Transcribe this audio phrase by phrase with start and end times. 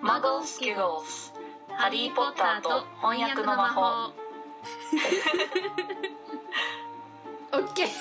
[0.00, 1.32] マゴスキゴス
[1.68, 4.12] ハリー・ポッターと翻訳の魔法
[7.52, 7.88] オッケー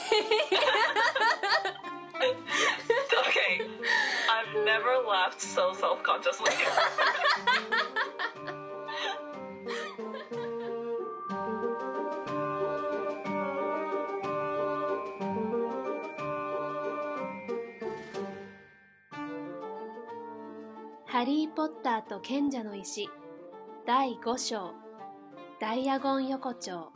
[3.13, 3.61] Okay
[4.29, 7.96] I've never laughed so self-consciously「
[21.58, 23.10] ポッターと賢者の石」
[23.84, 24.74] 第5章
[25.58, 26.92] 「ダイヤゴン横丁」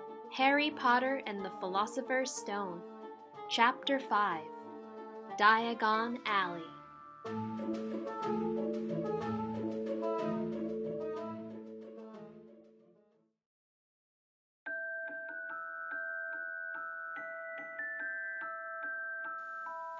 [0.30, 2.46] 「ハリー・ポッター and the Philosopher's」
[3.50, 3.82] 「5」
[5.36, 6.76] ダイアゴン・アリー」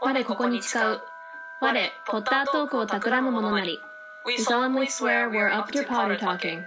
[0.00, 1.02] 我ここに使う。
[1.58, 3.80] 我ポッタートークを企むものなり。
[4.26, 6.64] We solemnly swear we're up to Potter talking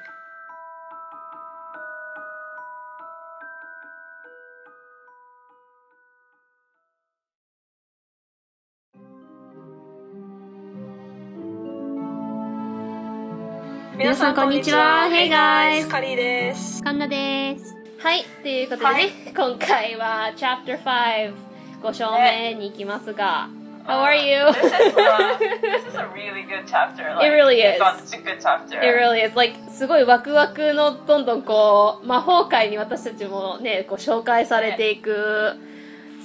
[13.97, 21.33] 皆さんこんにちは Hey guys カリーです神田ですはいということでね、はい今回は Chapter 5
[21.81, 23.49] 5章目に行きますが、
[23.89, 24.45] How are you?
[24.53, 27.03] This is, a, this is a really good chapter.
[27.15, 27.79] Like, It really is.
[27.79, 28.79] such a good chapter.
[28.79, 35.55] It really is like すごいワクワクのどんどんこう魔法界に私たちもねこう紹介されていく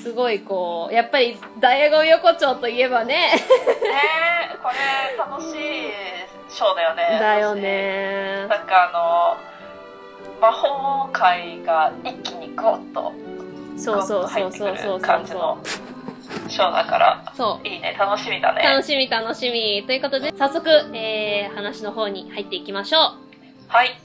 [0.02, 3.38] すごいこうやっぱりダイアゴン横丁といえばねね
[4.52, 5.90] えこれ楽しい
[6.48, 7.18] ショーだよね。
[7.18, 13.12] だよねなんかあの魔法界が一気にグッと
[13.76, 15.58] そうそうそうそうそう感じの
[16.48, 18.62] ショーだからそういいね楽しみだね。
[18.62, 23.00] 楽しみ楽しみということで早速、えー、話の方に入っていきましょう
[23.68, 23.96] はい。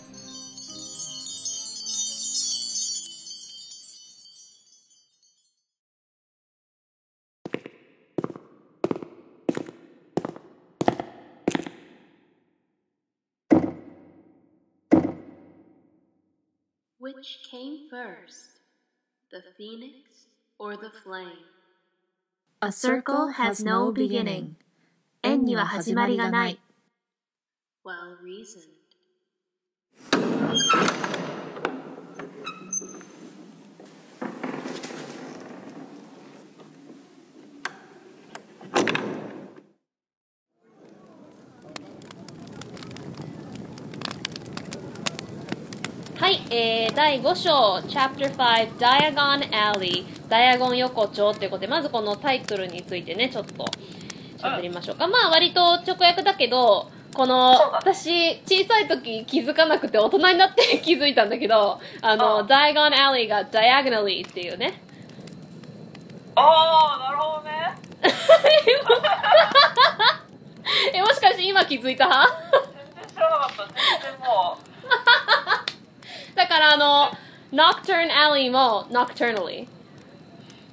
[16.99, 18.59] Which came first,
[19.31, 21.58] the phoenix or the flame?
[22.60, 24.54] A circle has no beginning.
[25.22, 26.58] 円には始まりがない。
[27.84, 28.74] Well reasoned.
[46.51, 53.65] えー、第5章 Chapter 5 Diagon Alley ダイアゴン横丁ということでまずこのタイトルについてねちょっと
[54.39, 62.47] 喋りましょうか、まあ割と直訳だけどこの私小さい時気づかなくて大人になって 気づいたんだけどあのうん。
[62.47, 64.81] Diagon Alley が Diagonally っていうね。
[66.35, 67.77] ああなるほどね。
[70.93, 72.05] えもしかして今気づいた？
[72.07, 72.61] 派全
[72.95, 73.63] 然知らなかった。
[73.65, 73.75] 全
[74.19, 74.65] 然もう。
[76.35, 77.11] だからあの
[77.51, 79.67] Nocturne Alley も Nocturnally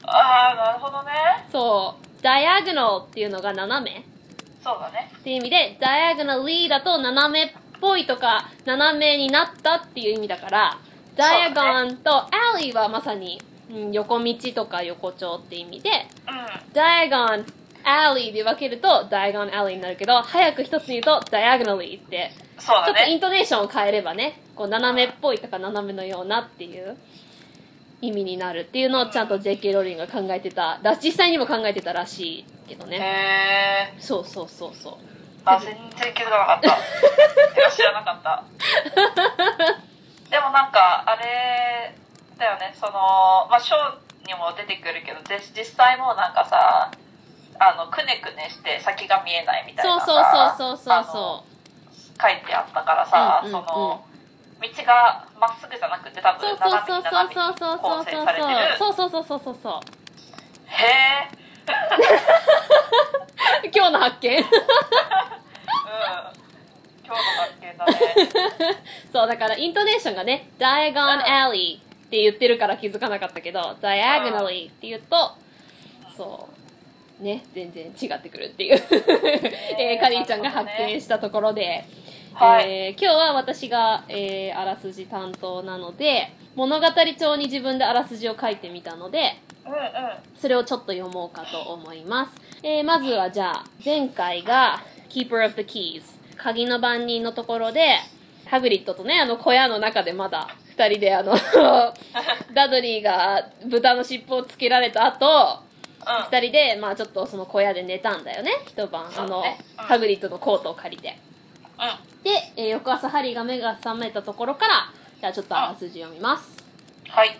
[0.04, 1.12] ああなるほどね。
[1.50, 4.04] そう Diagonal っていうのが斜め
[4.62, 5.10] そうだね。
[5.16, 10.78] っていう意味で diagonally だと斜めっぽいとか斜めになったっていう意味だから
[11.16, 12.10] そうだね diagon と
[12.56, 13.40] alley はまさに、
[13.70, 15.90] うん横道とか横丁って意味で
[16.28, 16.72] うん。
[16.72, 17.44] diagon
[17.84, 23.20] alley で分けると diagon alley になるけど早く一つに言うと diagonally ってそうだちょっとインね。
[23.20, 26.96] トネーションを変えればねこう斜めっぽいとか斜めのようなっていう
[28.00, 33.00] 意味になるっていうのをちゃんと JK ローリングが考えてたら実際にも考えてたらしいけどねへ
[33.96, 34.00] え。
[34.00, 34.94] そうそうそうそう
[35.44, 37.70] あ全然気づかなかった。
[37.70, 38.42] 知らなかった。
[40.28, 41.94] でもなんかあれ
[42.36, 46.90] だよねそのまあショーにも出てくるけどで実際もなんかさ
[47.60, 51.56] あのくねくねして先が見えないみたいそうなさそうそうそうそうあのそう
[52.20, 54.04] 書いてあったからさ、うんうんうんその
[54.74, 59.72] 道がまっすぐじゃなくて多分そうそう斜めにそうそう斜めそうそうそうに構成されてるそうそうそうそうそうそう
[60.66, 61.46] へえ
[63.74, 64.42] 今日の発見うん
[67.04, 67.94] 今日の発見だね
[69.12, 75.32] そうだからイントネーションがね Diagon Alley って言ってるから気づかなかったけど Diagonally って言うと
[76.16, 76.48] そ
[77.20, 78.82] うね全然違ってくるっていう、
[79.78, 81.86] えーカリーちゃんが発見したところで、
[82.38, 86.86] はいえー今日は私が、えーあらすじ担当なので物語
[87.18, 89.80] 帳に自分であらすじを書いてみたのでうんうん
[90.38, 92.32] それをちょっと読もうかと思います。
[92.62, 96.02] えーまずはじゃあ、前回が Keeper of the Keys。
[96.36, 97.96] 鍵の番人のところで、
[98.44, 101.34] ハグリッドとね、あの小屋の中でまだ二人であの、
[102.52, 105.66] ダドリーが豚の尻尾をつけられた後、うん
[106.30, 109.10] 二人で、まあちょっとその小屋で寝たんだよね、一晩。
[109.16, 109.42] あの
[109.76, 111.18] ハグリッドのコートを借りて。
[111.78, 114.74] うんで、えー翌朝ハリーが目が覚めたところから、
[115.20, 116.64] じゃあちょっとあらすじ読みます。
[117.08, 117.38] はい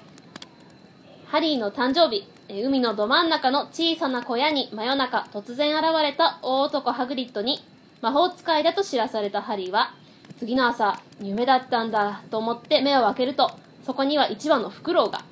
[1.27, 7.65] ハリーの誕生日、えー海のど真ん中の小さな小屋に真夜中突然現れた大男ハグリッドに
[8.01, 9.93] 魔法使いだと知らされたハリーは、
[10.39, 13.51] 次の朝、夢だったんだと思って目を開けると、
[13.85, 15.25] そこには一羽のフクロウが。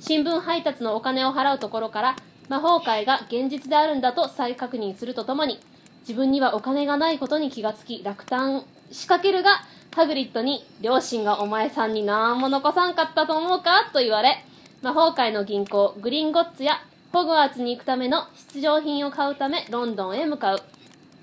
[0.00, 2.16] 新聞配達のお金を払うところから、
[2.48, 5.60] 魔法界が現実であるんだと再確認するとともに、
[6.02, 9.62] 自分にはお金がないことに気がつき落胆しかけるが、
[9.94, 14.44] ハグリッドに、両親がお前さんに何も残さんかったと思うかと言われ、
[14.80, 16.82] 魔法界の銀行、グリーンゴッツや、
[17.12, 20.62] ホグワーツに行くための出場品を買うため、ロンドンへ向かう。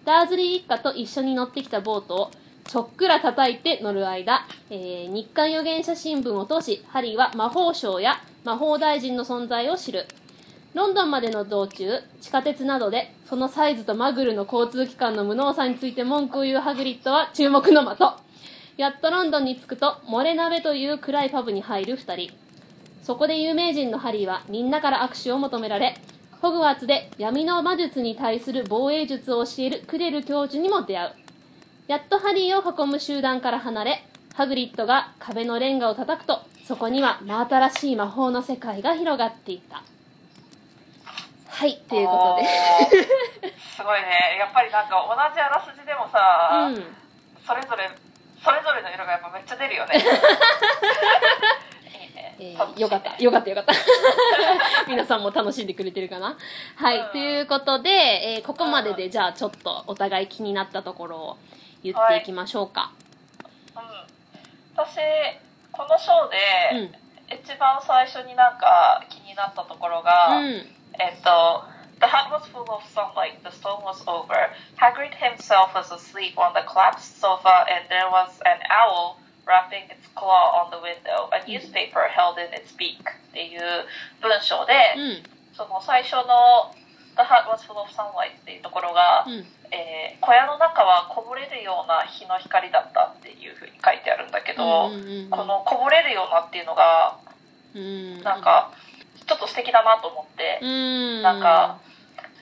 [0.06, 2.32] ダーズリー一家と一緒に乗ってきたボートを、
[2.66, 10.06] ちょっくら叩いて乗る間、えー日刊預言者新聞を通し、ハリーは魔法省や魔法大臣の存在を知る。
[10.76, 18.00] ロンドンまでの道中、地下鉄などで、そのサイズとマグルの交通機関の無能さについて文句を言うハグリッドは注目の的。
[18.78, 22.32] やっとロンドンに着くと、モレ鍋という暗いパブに入る二人。
[23.02, 25.98] そこで有名人のハリーはみんなから握手を求められ、
[26.40, 31.12] ホグワーツで闇の魔術に対する防衛術を教えるクレル教授にも出会う。
[31.88, 34.06] やっとハリーを囲む集団から離れ、
[34.36, 39.84] ハグリッドが壁のレンガを叩くと、そこには真新しい魔法の世界が広がっていった。
[41.60, 42.48] はい、ということで。
[43.76, 46.76] すごいねやっぱりなんか同じあらすじでもさ、うん。
[47.46, 47.92] それぞれ
[48.42, 49.96] それぞれの色がやっぱめっちゃ出るよね
[52.78, 53.74] よかった、よかった、よかった。
[54.88, 56.38] 皆さんも楽しんでくれてるかな？
[56.78, 61.38] はい、うんということで、えーここまでで、じゃあちょっとお互い気になったところを
[61.84, 62.92] 言っていきましょうか。
[63.76, 63.82] うん、
[64.78, 65.00] 私
[65.74, 66.38] このショーで、
[66.80, 66.96] うん。
[67.32, 70.79] 一番最初になんか気になったところが、うん。
[71.00, 71.64] えっと
[72.00, 74.52] The hut was full of sunlight, the storm was over.
[74.80, 80.08] Hagrid himself was asleep on the collapsed sofa, and there was an owl wrapping its
[80.16, 83.04] claw on the window, a newspaper held in its beak.
[83.30, 83.62] っていう
[84.22, 85.24] 文章で、うん。
[85.54, 86.72] その最初の
[87.18, 89.46] The hut was full of sunlight っていうところが、うん。
[89.72, 97.18] えー小屋の中はこぼれるような日の光だったっていうふうに書いてあるんだけど、うんうんうんうんこのこぼれるようなっていうのが
[97.76, 98.22] うん。
[98.24, 98.72] なんか
[99.30, 101.22] ちょっと素敵だなと思って、うん。
[101.22, 101.78] なんか、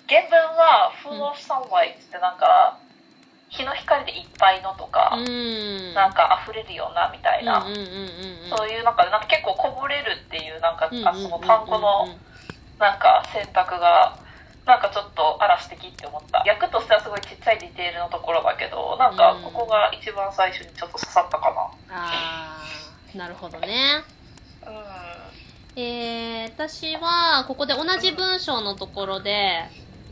[0.08, 2.80] 原文は full of sunlight ってなんか
[3.50, 5.94] 日の光でいっぱいのとか、うん。
[5.94, 7.68] なんか溢れるようなみたいな。
[8.48, 12.08] そういうなんかなんか結構こぼれるっていうなんか、あその単語の
[12.80, 14.16] なんか選択が
[14.66, 21.52] なんかちょっとあら素敵って思った役としてはすごいちっちゃいディテールのところだけどなんかここが一番最初にちょっと刺さったか
[21.90, 24.04] あー、なるほどね。
[24.64, 25.17] なうん
[25.80, 29.60] えー、私は、ここで同じ文章のところで、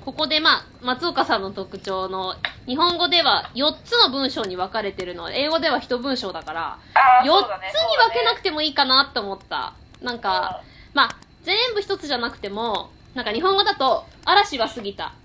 [0.06, 2.36] ここでまあ、松岡さんの特徴の、
[2.68, 6.80] 日本語では4つの文章に分かれてるの、英語では1文章だから、
[7.24, 9.74] 4つに分けなくてもいいかなって思った。
[10.04, 10.62] なんか、
[10.94, 15.16] まあ、全部1つじゃなくても、なんか日本語だと、嵐は過ぎた。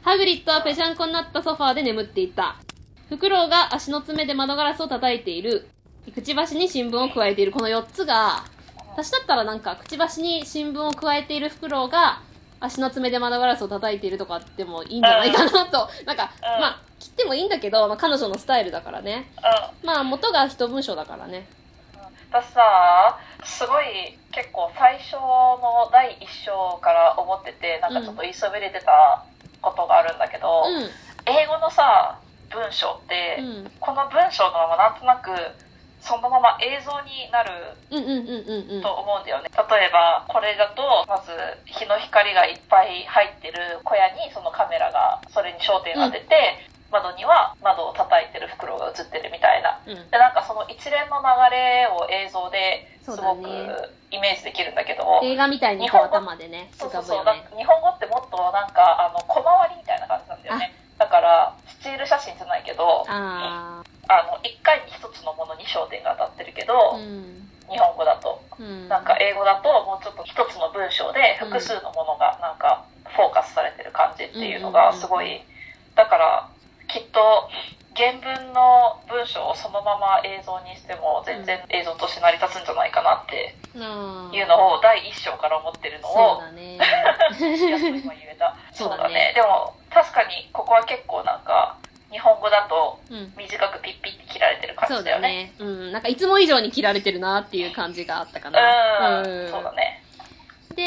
[0.00, 2.56] ハグリッドはぺちゃんこになったソファーで眠っていた。
[3.10, 5.68] フクロウが足の爪で窓ガラスを叩いている。
[6.14, 7.52] くちばしに新聞を加えている。
[7.52, 8.44] この4つが、
[8.94, 12.22] 私だったらなんか、くちばしに新聞を加えているフクロウが、
[12.60, 15.88] 足の爪で窓ガラスを叩いているとかでもいいんじゃないかなと。
[16.06, 19.28] なんか、うんまあ、切ってもいいんだけど、まあ、彼女のスタイルだからね。
[19.82, 21.48] うんまあ、元が一文章だからね。
[22.30, 29.24] 私さすごい結構最初の第一章から思っててなんかちょっと言いそびれてた
[29.60, 30.90] ことがあるんだけど、うん。
[31.26, 32.18] 英語のさ
[32.50, 33.70] 文章って、うん。
[33.80, 35.30] この文章のままなんとなく
[36.04, 37.50] そのまま映像になる
[37.88, 38.82] うんうんうんうんうん。
[38.84, 38.92] と。
[38.92, 39.48] 思うんだよね。
[39.48, 41.32] 例えばこれだとまず
[41.64, 49.80] 日の光がいっぱい入ってる小屋にそのカメラがそれに焦点を当てて、窓には窓を叩いてる袋が映ってるみたいな。
[49.88, 50.10] うん。
[50.10, 53.72] でなんかその一連の流れを映像ですごくね
[54.12, 57.02] イメージできるんだけど映画みたいにこう頭でね、そうそう。
[57.56, 60.74] 日本語ってもっとなんかあの小回りみたいな感じなんだよね。
[60.98, 63.04] だからスチール写真じゃないけど
[64.08, 66.98] ああの1回に1つのものに焦点が当たってるけど、ー。
[66.98, 67.44] うん。
[67.70, 68.88] 日本語だとうん。
[68.88, 75.40] なんか英語だともうちょっと1つの文章で複数のものがなんかフォーカスされてる感じっていうのがすごい
[75.94, 76.48] だから
[76.88, 77.48] きっと
[77.94, 83.54] 原文の文章をそのまま映像にしても全然映像として成り立つんじゃないかなって
[84.34, 86.78] いうのを第一章から思ってるのをそうだね。
[87.38, 91.78] 言えたそうだねでも確かにここは結構なんか
[92.14, 93.32] 日日本語だとうん。
[93.36, 95.52] 短くピッピって切られてる感そうじだよね。
[95.58, 95.82] だよね。
[95.84, 95.92] うん。
[95.92, 99.18] なんかいつも以上に切られてるなっていう感じがあったかな。
[99.18, 100.02] うん、そうだね。
[100.76, 100.82] で、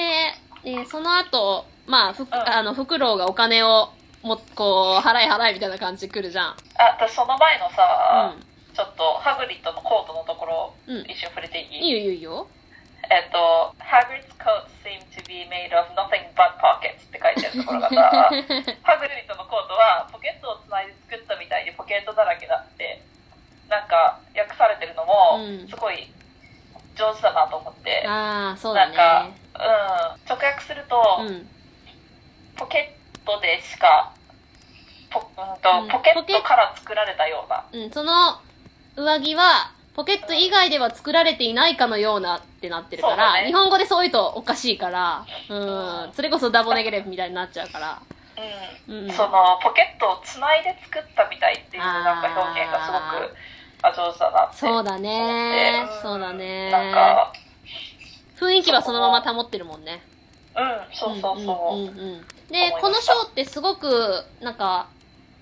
[0.63, 3.89] えーその後、まあ、ふんあの、フクロウがお金を
[4.23, 6.47] も、こう、払い払いみたいな感じで来るじゃん。
[6.49, 6.55] あ、
[6.99, 11.79] 私その前のさ、うちょっとハグリッドのコートのところ、うん一瞬触れていい？
[11.79, 11.83] ん。
[11.83, 12.47] いいよいいよいいよ。
[13.09, 18.29] えっと、Hagrid's coat seemed to be made of nothing but pockets って書いてあるところがさ、
[18.83, 23.01] ハグリッドのコートはポケットをつないで作ったみたいにポケットだらけだって、
[23.69, 26.07] なんか訳されてるのもうん、すごい
[26.95, 28.03] 上手だなと思って。
[28.07, 31.47] ああ、そうだなんかね。、うん、直訳すると、うん。
[32.57, 34.13] ポケットでしか、
[35.11, 37.65] ポ,、うんとうんポケットから作られたような。
[37.71, 38.41] うん、その
[38.95, 43.47] 上着は、ポケット以外では作られていないかのようなってなってるから、ね。
[43.47, 47.99] 日本語でそういうとおかしいから、うん、それこそダボネゲレフみたいになっちゃうから。
[48.87, 49.05] うん。
[49.05, 49.11] うん。
[49.11, 53.35] そのポケットをつないで作ったみたいっていうなんか表現がすごく
[53.81, 55.81] あ上手だなってそうだね。
[55.83, 56.01] 思って。
[56.03, 56.69] そうだね。
[56.71, 57.33] なんか
[58.39, 60.03] 雰囲気はそのまま保ってるもんね。
[60.55, 62.21] うんそうそうそう、んんうんうん。
[62.51, 64.89] で、このショーってすごく、なんか、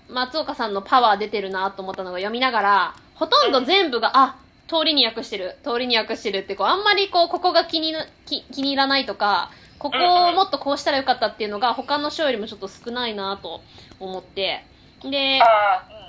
[0.08, 4.36] 松岡さんのパワー出てるなと思ったのが読みながら、ほとんど全部が、あ、
[4.68, 13.62] 通りに訳してる、通りに訳してるって、こう、あんまりこう、ここが気にな気気に入らないとか、ここをもっとこうしたらよかったっていうのが、他のショーよりもちょっと少ないなと
[14.00, 14.64] 思って、
[15.02, 15.40] で、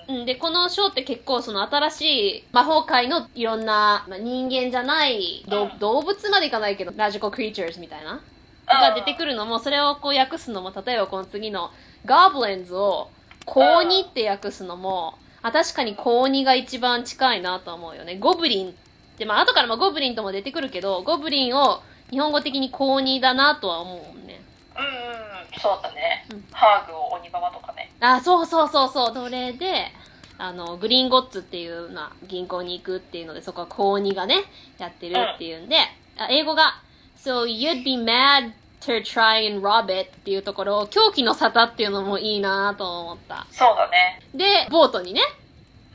[0.08, 0.20] うん。
[0.20, 5.46] うん、で、このショーって結構その新しい魔法界のいろんな、まあ、人間じゃない、
[5.80, 8.22] 動物までいかないけど、マジカルクリーチャーズみたいな、
[8.66, 11.72] が出てくるのも、それをこう訳すのも、例えばこの次の
[12.06, 13.12] ゴブリンズを
[13.46, 18.18] 高2って訳すのも、あ、確かに高2が一番近いなと思うよね。
[18.18, 18.74] ゴブリンっ
[19.18, 24.42] て、まあ後からまあゴブリンとも出てくるけど、ゴブリンを日本語的に高2だなとは思うもんね。
[24.78, 25.28] うんうん
[25.60, 29.14] そうだね、うんハーグを鬼ババとかねあ、そうそうそうそう。
[29.14, 29.92] それで、
[30.38, 34.44] あの、グリーンゴッツっていうな銀行に行くっていうので、そこは高2がね、
[34.78, 35.78] やってるっていうんで、
[36.18, 36.82] あ英語が、
[37.18, 38.52] So you'd be mad
[38.82, 43.48] to try and rob it っていうところを、狂気の沙汰っていうのもいいなと思った。
[43.52, 44.22] そうだね。
[44.34, 45.22] で、ボートにね、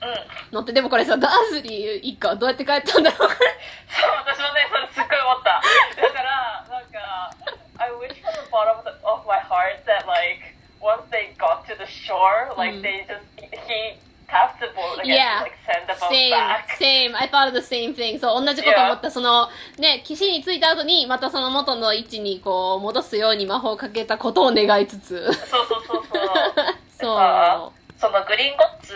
[0.03, 0.55] うん。
[0.55, 3.29] 乗って、でもこれさ、ダーズリー一家はどうやって帰ったんだろう。
[3.93, 5.61] そう私もねそれすっごい思った。
[6.01, 7.31] だからなんか
[7.79, 11.87] I wish from the bottom of, my heart that like once they got to the
[11.87, 13.97] shore like うん they just he
[16.79, 17.61] same I thought of the
[18.19, 19.11] そう同じこと思った。
[19.11, 19.49] その
[19.79, 25.31] ね騎に着いた後にまたその元の位置にこう戻すように魔法をかけたことを願いつつ。
[26.99, 27.73] そう。
[28.03, 28.95] そのグリーンゴッツ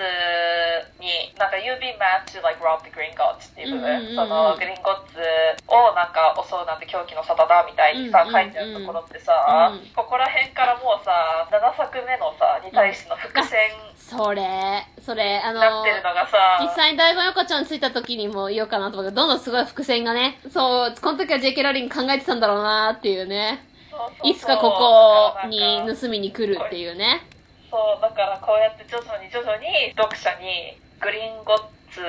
[0.98, 5.20] になんか You've been mad to like rob the green gods っていう部分、そのグリーンゴッツ
[5.68, 9.86] をなんか襲うなんて狂気の沙汰だみたいにさ、書いてあるところってさ、うん。
[9.92, 23.66] ここら辺からもうさ7作目のさに対しての伏線それ、それ、あの、なってるのがさ、実際に大悟横丁に着いた時にも言おうかなと思うけど、どんどんすごい伏線がね、そう、この時は JK ローリング考えてたんだろうなっていうね。
[23.90, 24.30] そうそうそう。
[24.30, 27.26] いつかここに盗みに来るっていうね。
[27.70, 31.62] そうだからこうやって徐々に徐々に読者にグリーンゴッ
[31.94, 32.02] ツ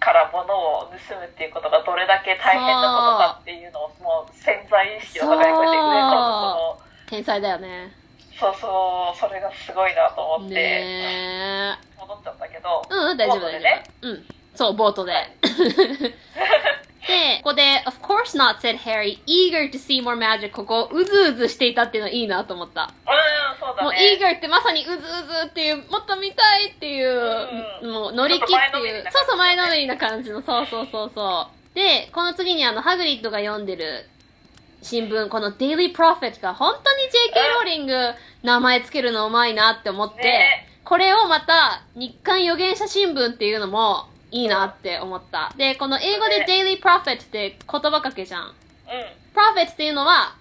[0.00, 6.18] から物を盗むっていうことがどれだけ大変なことかっていうのをもう潜在意識の中にこうやって植え込む
[6.74, 7.94] こ天才だよね。
[8.34, 12.94] のそうそうそれがすごいなと思って、ね戻っちゃったけど、え。
[12.94, 14.08] うん、大丈夫大丈ボートでね夫。
[14.08, 14.26] うん。
[14.56, 15.12] そう、ボートで。
[17.06, 20.50] で、ここで、of course not, said Harry, eager to see more magic.
[20.50, 22.82] ここ、うずうずしていたっていうのいいなと思った。
[22.82, 25.02] うんそうだもう、ね eager ってまさにうずうず
[25.46, 27.48] っていう、もっと見たいっていう、
[27.82, 31.74] うんもう乗り気っていう、ちょっと前のめりな感じそうそう前のめりな感じの、そうそうそうそう。
[31.74, 34.08] で、この次にあの、ハグリッドが読んでる
[34.82, 45.52] 新聞、この Daily Prophet が本当に JK ローリング名前つけるのうまいなって思って、ねこれをまた日刊預言者新聞っていうのもいいなって思った。
[45.56, 48.42] で、この英語でね Daily Prophet って言葉かけじゃん。
[48.44, 48.52] うん
[49.34, 50.34] Prophet っていうのは、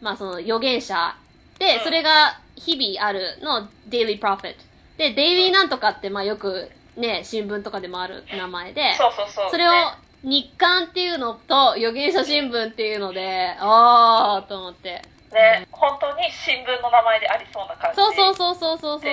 [0.00, 1.16] まあその預言者。
[1.58, 4.54] で、うんそれが日々あるの Daily Prophet。
[4.96, 15.02] で、Daily なんとかってまあよくね、新聞とかでもある名前で、そうそうそうそれをね日刊っていうのと預言者新聞っていうので、あーと思って。
[15.32, 19.12] ね、本当に新聞の名前でありそうな感じそうそうそうそうそうそうそう。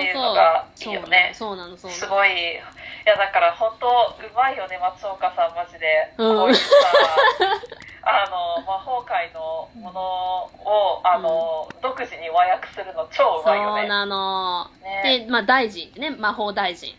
[0.78, 1.96] ていうそうなの、そうなの。
[1.98, 2.28] すごい
[3.06, 6.36] いやだから本当うまいよね松岡さんマジで、うん。
[6.36, 6.66] こういうさ
[8.02, 13.82] あの魔法界のものをあの、独自に和訳するの超うそまいよね。
[13.82, 14.70] うなの。
[14.82, 15.20] ね。
[15.20, 16.94] で、まあ大臣ね、魔法大臣。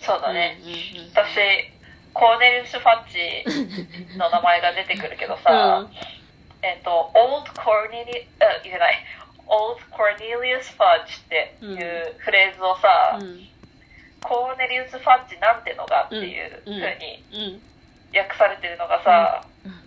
[0.00, 1.72] そうだね、うんうんうん私
[2.12, 5.96] コーネリウス・ファッチの名前が出てくるけどさ、うん。
[6.62, 9.04] えっと Old Cornelius あ言えない。
[9.46, 13.50] Old Cornelius Fudge っていうフレーズをさ、うん
[14.22, 17.62] コーネリウス・ファッジなんてのがっていう風にうん。
[18.16, 19.80] 訳されてるのがさ、うん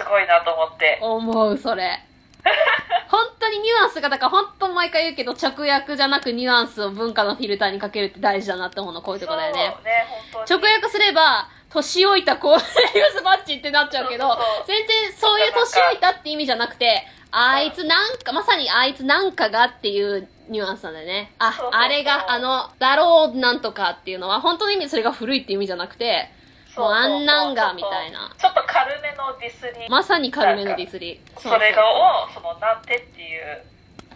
[0.00, 0.98] すごいなと思って。
[1.02, 2.00] 思う、それ。
[3.08, 9.68] 本当にニュアンスが、だから本当毎回言うけど、直訳じゃなくニュアンスを文化のフィルターにかけるって大事だなって思うの、こういうとこだよね。
[9.84, 10.06] ね。
[10.48, 12.62] 直訳すれば、年老いたコーネ
[12.94, 21.32] リウスバッチってなっちゃうけどそうそうそう、全然そういう年老いたって意味じゃなくて、あいつなんか、まさにあいつなんかがっていうニュアンスなんだよね。
[21.38, 26.30] あそうそう、そうあれが、あの、だろうなんとかっていうのは、本当の意味でそれが古いっていう意味じゃなくて、
[26.74, 29.88] そうあんなんがみたいなちょっと軽めのディスり。
[29.88, 31.20] まさに軽めのディスり。
[31.36, 31.82] それが
[32.24, 33.62] を、その、なんてっていう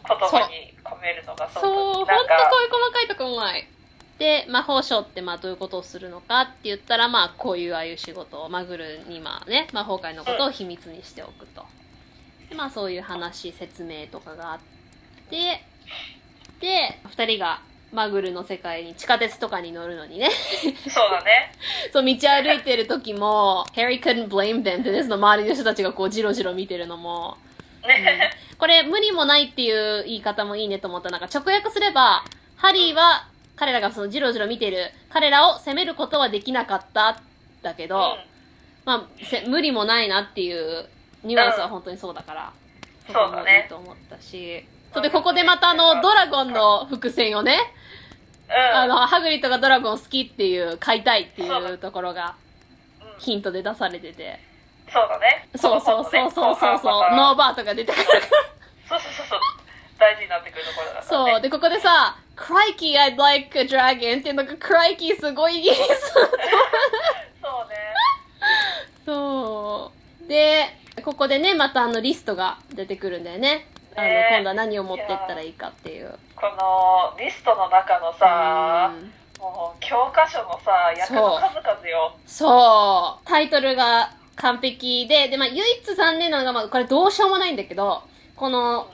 [0.06, 3.68] 言葉に込めるのがそう、ほんとこういう細かいとこうまい。
[4.18, 11.64] で、魔法省ってまあどういうことをするのかって言ったら、まあこういうああいう仕事を、マグルにまあね、魔法界のことを秘密にしておくと。
[12.54, 14.58] で、まあそういう話、説明とかがあっ
[15.28, 15.60] て、
[16.60, 17.60] で、二人が
[17.92, 20.30] マグルの世界に地下鉄とかに乗るのにね、
[20.88, 21.52] そうだね。
[21.92, 27.36] そう道歩いてる時も、Harry couldn't blame them ってね、その周りの人たちがこうジロジロ見てるのも、
[27.86, 28.30] ね。
[28.56, 31.10] これ無理もないっていう言い方もいいねと思った。
[31.10, 32.24] なんか直訳すれば、
[32.56, 37.20] ハリーは彼らがそのジロジロ見てる彼らを責めることはできなかった
[37.62, 38.34] だけど、うん
[38.84, 40.86] まあせ無理もないなっていう
[41.24, 42.52] ニュアンスは本当にそうだから、
[43.08, 47.58] うんこもそうだねいいと思ったし、それでここでまたあのドラゴンの伏線をね、
[48.48, 48.76] うん。
[48.76, 52.36] あの、ハグリッドがドラゴン好きっていう、飼いたいっていうところが
[53.00, 54.40] うんヒントで出されてて、
[54.92, 55.48] そうだね。
[55.56, 58.04] そうそうそうそうそうそう、ノーバーとか出てくる。
[58.88, 59.40] そうそうそうそう。
[59.98, 61.06] 大事になってくるところだから、ね。
[61.08, 61.40] そう。
[61.40, 65.80] で、ここでさ、Crikey, I'd like a dragon っていうのが、Crikey すごいイギリス
[66.12, 66.26] そう
[67.68, 67.76] ね。
[69.06, 70.03] そう。
[70.28, 70.66] で、
[71.04, 73.66] ここでね、またあのリストが出てくるんだよね。
[73.96, 76.14] あの、ね今度は何を持ってったらいいかっていう。
[76.36, 82.16] このリストの中のさ、うんもう教科書のさ、役の数々よ。
[82.26, 83.28] そう。
[83.28, 88.02] タイトルが完璧で、で、まあ、唯一残念なのが、まあ、これどうしようもないんだけど、
[88.36, 88.90] この、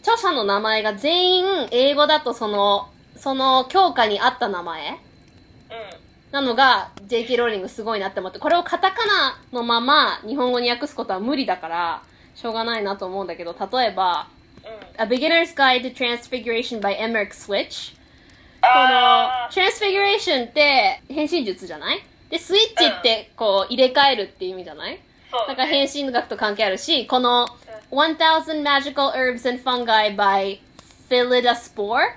[0.00, 4.98] 著者の名前が全員英語だとその、その教科に合った名前うん。
[6.32, 7.36] なのが、J.K.
[7.36, 12.02] ローリングすごいなって思って、これをカタカナのまま日本語に訳すことは無理だから、
[12.34, 14.26] しょうがないなと思うんだけど、例えば、
[14.98, 15.02] うん。
[15.02, 17.94] A Beginner's Guide to Transfiguration by Emmerich Switch。
[17.94, 22.02] こあの、Transfiguration って変身術じゃない？
[22.30, 24.98] で、スイッチってこう入れ替えるっていう意味じゃない？
[25.30, 27.46] そうなんか変身学と関係あるし、この
[27.90, 30.58] 1000 Magical Herbs and Fungi by
[31.10, 32.14] Philidaspore?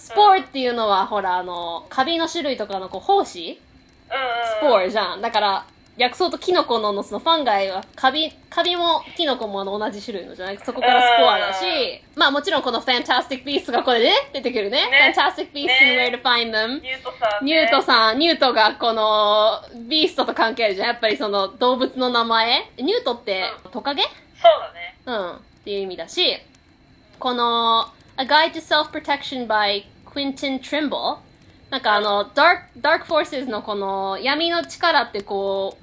[0.00, 3.38] スポーっていうのは、ほら、あの、カビの種類とかのこう胞子？
[3.38, 3.58] うんうん。
[3.58, 5.20] スポーじゃん。
[5.20, 10.58] だから、薬草とキノコののそのファンガイは、カビ、カビもキノコもあの同じ種類のじゃない？
[10.64, 11.64] そこからスポアだし、
[12.16, 14.90] まあもちろんこの Fantastic Beasts がこれで、ね、出てくるね。
[14.90, 16.80] ね Fantastic Beasts ね and Where to Find Them.
[16.80, 20.88] ニュートさん、ニュートさん、ニュートがこの、ビーストと関係あるじゃん。
[20.88, 22.70] やっぱりその動物の名前。
[22.78, 24.02] ニュートってトカゲ？
[24.02, 24.12] そう
[24.58, 24.96] だね。
[25.04, 25.36] うん。
[25.36, 26.38] っていう意味だし、
[27.18, 31.20] この、A Guide to Self-Protection by Quentin Trimble。
[31.70, 35.78] なんかあの、Dark, Dark Forces のこの闇の力ってこ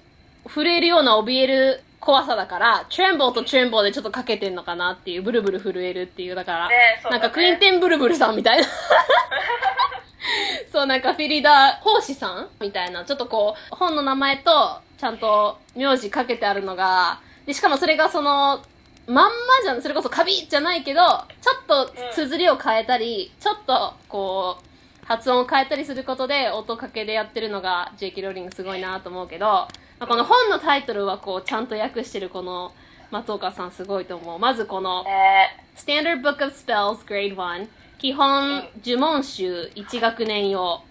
[0.45, 8.67] う、震えるような怯える怖さだから、Tremble と Tremble でちょっとかけてんのかなっていう、ブルブル震えるっていう、だから、ねねなんかクインテンブルブルさんみたいな。
[10.71, 18.61] そう、なんかフィリダ奉仕さんみたいな、ちょっとこう、本の名前と、ちゃんと名字かけてあるのが、で、しかもそれがその、
[19.07, 19.31] まんま
[19.63, 28.21] じゃん、それこそカビじゃないけど、ちょっと綴りを変えたり、ちょっとこう、発音を変えたりすることで音かけでやってるのが J.K.
[28.21, 32.73] ローリングすごいなと思うけど、まあ、この本のタイトルはこう、ちゃんと訳してるこの
[33.09, 34.39] 松岡さんすごいと思う。
[34.39, 37.67] まずこの、ね Standard Book of Spells Grade 1
[37.99, 40.83] 基本呪文集1学年用、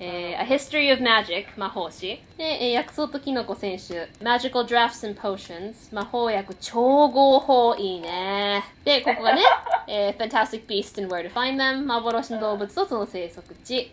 [0.00, 9.42] えー A History of Magic 魔法史で、えー薬草とキノコ選手 Magical Drafts and Potions 魔法薬調合法いいねでここがね、
[9.86, 13.92] えー Fantastic Beasts and Where to Find Them 幻の動物とその生息地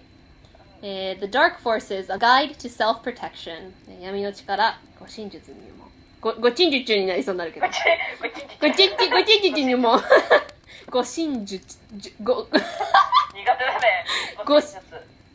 [0.81, 9.99] えー The Dark Forces A Guide to Self-Protection ね闇の力護身術入門ごご鎮術になりそうになるけどごちんち、ごちんちちにも、
[10.91, 11.79] ご神術、
[12.21, 12.63] ご、苦手だ
[13.79, 14.05] ね。
[14.45, 14.79] ごごち術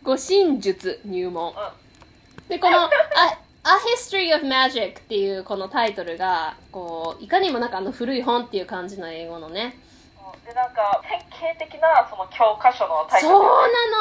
[0.07, 1.49] ご神術入門。
[1.49, 2.49] うん。
[2.49, 9.77] で、この、A, A History of Magic っていうこのタイトルが、こう、いかにもなんかあの古い本っていう感じの英語のね。
[10.47, 11.19] で、なんか、典
[11.59, 13.35] 型的な、その教科書のタイトル。
[13.35, 13.57] そうな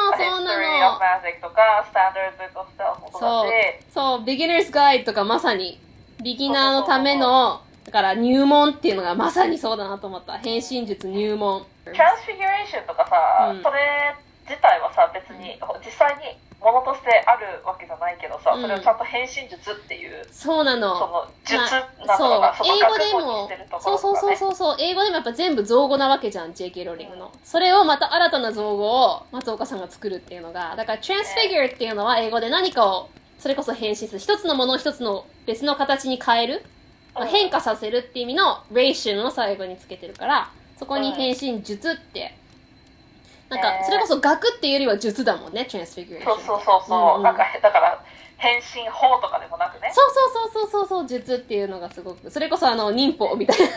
[0.06, 1.00] の、そう History な of の。
[1.00, 3.50] Magic とか、Standard Book of Spells もそう
[3.92, 5.80] そう Beginner's Guide とかまさに、
[6.22, 10.38] ビギナーのための、だから入門っていうのがまさにそうだなと思った。
[10.38, 11.66] 変身術入門。
[11.84, 20.88] Transfiguration とかさ、うんそれっ自体はさ別に実際にものとしてあるわけじゃないけどさ、うんそれをちゃんと変身術っていうそうなその。
[20.88, 26.84] の術まなあそうのが、その英語でもそうそうそうそうそう、英語でもやっぱ全部造語なわけじゃん、J.K.
[26.84, 27.30] ローリングの。
[27.44, 34.18] それをまた新たな造語を松岡さんが作るっていうのが、だから transfigure っていうのは英語で何かを、それこそ変身する。
[34.18, 36.64] 一つのものを一つの別の形に変える。
[37.14, 42.36] まあうん変化させるっていう意味の ration の最後につけてるから、そこに変身術って、
[43.48, 46.24] なんか、それこそ学っていうよりは術だもんね、transfiguration。
[46.24, 48.04] そうそうそうそう、うんうんなんかだから
[48.38, 53.66] 変身法とかでもなくねそうそうそうそうそうそう、術っていうのがすごく、それこそあの、忍法みたいな。
[53.66, 53.72] ね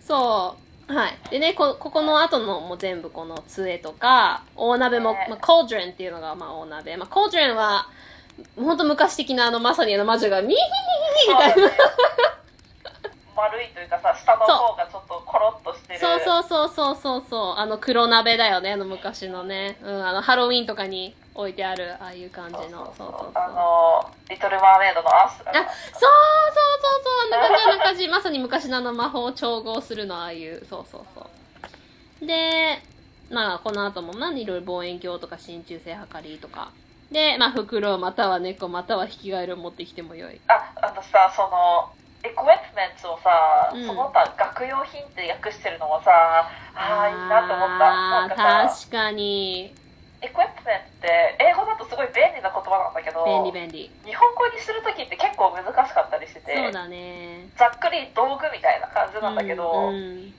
[0.00, 0.64] そう。
[0.92, 1.18] はい。
[1.30, 6.96] でね、こ、ここの後のも全部この杖とか、大鍋も、ねまあ、コードレンっていうのが、まあ、大鍋。
[6.96, 7.88] まあ、コードレンは、
[8.56, 10.66] 本当昔的なあの、まさにあの魔女が、ミヒヒ
[11.20, 11.70] ヒヒみたいな。
[13.36, 17.54] 丸いというかさ下の方がちょっとコロッとしてるそうそうそうそうそうそう。
[17.56, 19.78] あの黒鍋だよね、あの昔のね。
[19.82, 22.60] うん、あの、ハロウィンとかに置いてある、ああいう感じの。
[22.60, 23.30] そうそうそう。
[23.34, 25.70] あのリトル・マーメイドのアースラあ、そうそう
[26.80, 28.08] そうそう、あんな感じ、あんな感じ。
[28.08, 31.26] まさに昔のあの魔法を調合するの、ああいう、そうそうそ
[32.22, 32.26] う。
[32.26, 32.82] で、
[33.30, 36.70] まあ、この後も、まあ、いろいろ望遠鏡とか真鍮製測りとか。
[37.10, 40.40] で、まあ、袋または猫または引き換えを持ってきてもよい。
[40.48, 41.92] ああのさその
[42.24, 49.74] エクイプメンツをさ、うんその他学用品って訳してるのもさああいいなと思ったなんかさ確かに。
[50.24, 53.92] エクイプメンツって英語だとすごい便利な言葉なんだけど便利便利。
[54.08, 57.52] 日本語にするときって結構難しかったりしててそうだね。
[57.60, 60.00] ざっくり道具みたいな感じなんだけど、うんう
[60.32, 60.34] ん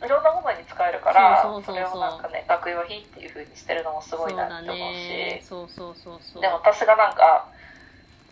[0.00, 5.42] いろんなものに使えるからそれをなんかね学用品っていう風にしてるのもすごいなって思うしね。
[5.44, 6.42] そうそうそうそう。
[6.42, 7.52] でも私がなんか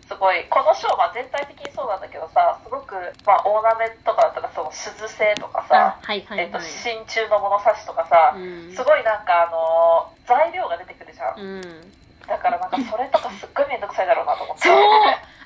[0.09, 2.97] すごいこのショーは全体的にそうなんだけどさすごく、
[3.29, 6.45] まあ、オーナメとかだったらその鈴製とかあさ、はいはいはい。
[6.45, 11.61] えっと真鍮の物差しとかさ、うんすごいなんかあの材料が出てくるじゃん、うん。
[12.25, 14.75] だからなんかそれとかすっごいめんどくさいだろうなと思ってそう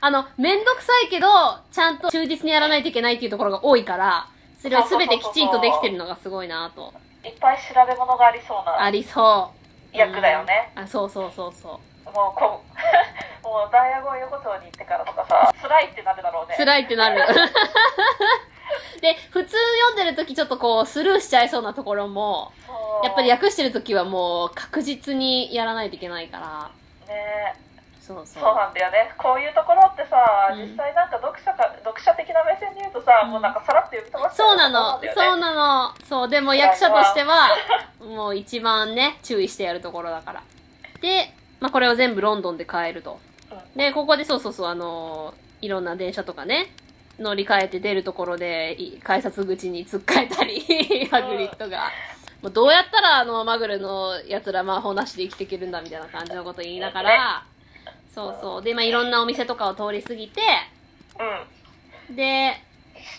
[0.04, 1.28] あの、めんどくさいけど、
[1.72, 4.28] ちゃんと忠実にやらないといけないっていうところが多いから、
[4.62, 6.94] それをすべてきちんとできてるのがすごいなと。
[7.24, 9.54] いっぱい調べ物がありそうなありそ
[9.94, 9.98] う。
[9.98, 10.84] 役だよね、うん。
[10.84, 11.93] あ、そうそうそうそう。
[12.06, 12.64] もうこ
[13.44, 16.56] う もうダイヤゴン横丁に行ってからとかさ辛いってなるだろうね。
[16.58, 17.22] 辛いってなる。
[19.02, 19.58] で、普通
[19.92, 22.54] 読んでる時ちょっとこう、スルーしちゃいそうなところも、
[23.04, 26.72] やっぱり訳してる時はもう確実にやらないといけないから、
[27.08, 27.56] ね。
[28.00, 28.44] そうそう。
[28.44, 29.14] そうなんだよね。
[29.18, 30.72] こういうところってさ、うん。
[30.72, 33.32] 実際なんか読者か読者的な目線で言うとさ、うん。
[33.32, 35.96] もうなんかさらっと読み飛ばしちゃそうなの、そうなの。
[36.04, 37.50] そう、でも役者としては、
[38.02, 40.44] もう一番ね、注意してやるところだから。
[41.02, 41.34] で、
[41.64, 43.22] まあこれを全部ロンドンで買えると。
[43.74, 46.68] で、ここでそうそうそう、あのーいろんな電車とかね、
[47.18, 50.60] 乗り換えて出るところで、い改札口に突っかえたり、
[51.10, 51.90] ハグリッドが。
[52.42, 57.46] もうどうやったらあの、マグルの奴ら魔法なしで生きていけるんだみたいな感じのこと言いながら、
[58.14, 58.62] そうそう。
[58.62, 60.42] で、まあいろんなお店とかを通り過ぎて、
[62.10, 62.58] うんで、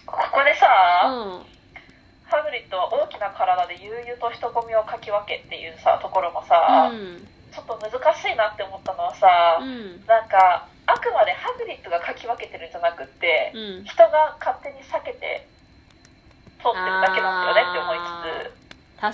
[0.05, 0.67] ここでうさ、
[1.09, 1.47] ん。
[2.27, 7.27] ハグリッドは大きな体で悠々と人混みをかき分けっていうさところもさ、うん。
[7.55, 10.03] ちょっと難しいなって思ったのはさ、うん。
[10.07, 13.85] なんかあくまでハグリッドがかき分けてるんじゃなくって、うん。
[13.85, 15.47] 人が勝手に避けて
[16.59, 17.99] 通ってるだけなんだよねって思い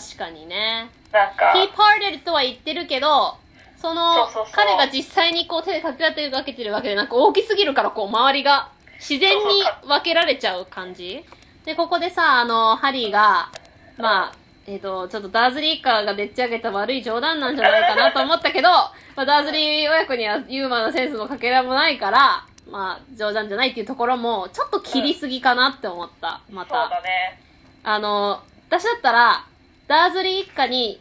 [0.08, 0.90] つ確かにね。
[1.10, 3.36] つなんか He parted とは言ってるけど、
[3.76, 11.24] その、彼が実際にこう手でかけて分けてるわけでなく、大きすぎるからこう周りが自然に分けられちゃう感じ
[11.64, 13.50] で、ここでさ、あの、ハリーが、
[13.98, 14.32] まあ、
[14.70, 18.68] えっ、と、ちょっとダーズリー一家がでっち上げた悪い冗談なんじゃないかなと思ったけど、
[19.16, 26.40] まあ、ダーズリー親子にはユーマのセンスのかけらもないから、まあ、冗談じゃないっていうところも、ちょっと切りすぎかなって思った。
[26.50, 26.88] まそうた。
[26.88, 27.40] だね
[27.82, 29.44] あの、私だったら、
[29.88, 31.00] ダーズリー一家に、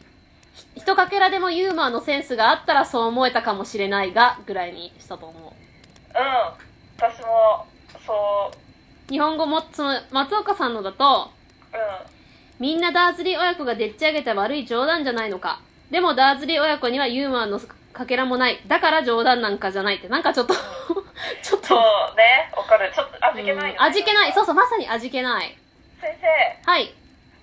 [0.55, 5.43] ひ一かけらでもユーモアのセンスがあったらそう思えたかもしれないが、ぐらいにしたと思う。
[5.43, 7.67] うん私も
[8.03, 11.29] そう日本語も、その、松岡さんのだと、
[11.71, 12.18] うん
[12.59, 15.61] みんなダーズリー親子がでっち上げた悪い冗談じゃないのか。
[15.89, 17.59] でもダーズリー親子にはユーモアの
[17.93, 18.61] かけらもない。
[18.67, 20.09] だから冗談なんかじゃないって。
[20.09, 20.53] なんかちょっと
[21.41, 21.67] ちょっと。
[21.67, 21.79] そう
[22.17, 24.33] ねわかるちょっと味気ないよ、ねうん味気ない。
[24.33, 25.57] そうそう、まさに味気ない。
[26.01, 26.93] 先生はい。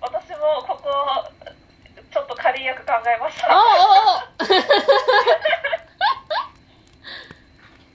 [0.00, 0.83] 私もここ
[2.12, 4.62] ちょっと仮役考えましおたうおうおう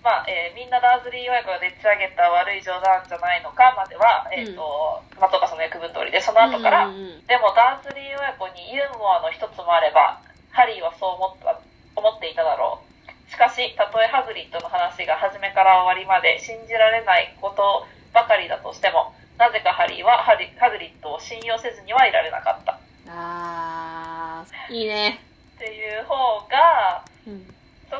[0.01, 10.19] まあ、えーみんなダーズリー親子がでっち上げた悪い冗談じゃないのかまでは、えっ、と、松岡さんの役分通りで、その後から、うんうんうんでもダーズリー親子にユーモアの一つもあれば、
[10.51, 11.61] ハリーはそう思った、
[11.95, 13.31] 思っていただろう。
[13.31, 22.73] しかし、たとえハグリッドの話が初めから終わりまで信じられないことばかりだとしても、なぜかハリーはハリハグリッドを信用せずにはいられなかった。
[23.07, 25.21] ああーいいね。
[25.55, 26.15] っていう方
[26.49, 27.47] がうん。
[27.89, 27.95] そ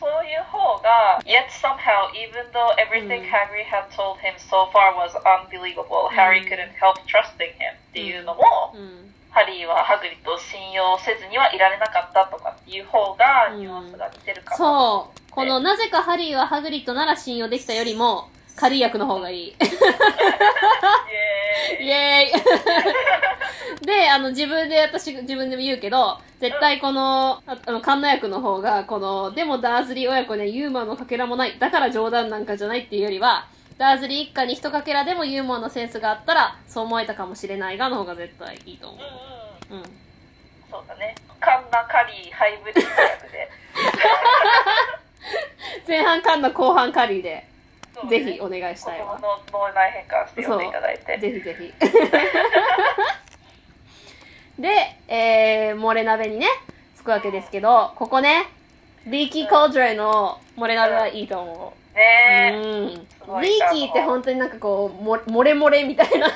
[0.00, 6.16] そういう方が Yet somehow even though everything うん Harry had told him so far was unbelievable、うん
[6.16, 8.42] Harry couldn't help trusting him っていうのも、
[8.74, 9.14] うん。
[9.30, 15.30] ハリーはハグリッドを信用せずにはいられなかったとかっていう方がニュアンスが似てるかな、そう。
[15.30, 19.46] この、なぜかハリーはハグリッドなら信用できたよりも、軽い役の方がいい。
[19.48, 31.56] イエーイイエーイで、あの、自分で、私、自分でも言うけど、絶対この、ああの、カンナ役の方が、この、でもダーズリー親子にはユーモアのかけらもない。
[31.58, 33.46] だから冗談なんかじゃないっていうよりは、
[33.78, 38.98] ダーズリー一家に一かけらでもユーモアのセンスがあったら、そう思えたかもしれないが、の方が絶対いいと思
[39.70, 39.82] うんうんう。
[39.82, 39.90] うん。
[40.70, 43.48] そうだねカンナカリーハイブリッド役で
[45.86, 47.46] 前半カンナ、後半カリーで、
[48.04, 49.16] ねぜひお願いしたい脳
[49.74, 51.72] 内変換して読んでいただいてぜひぜひ。
[54.58, 56.48] で、えー、漏れ鍋にね、
[56.96, 58.48] つくわけですけど、ここね、
[59.06, 61.96] リーキー・コードレの漏れ鍋はいいと思う。
[61.96, 63.40] ねえ、うん。
[63.40, 66.26] リーキーって本当になんかこう、も漏れ漏れみたいな。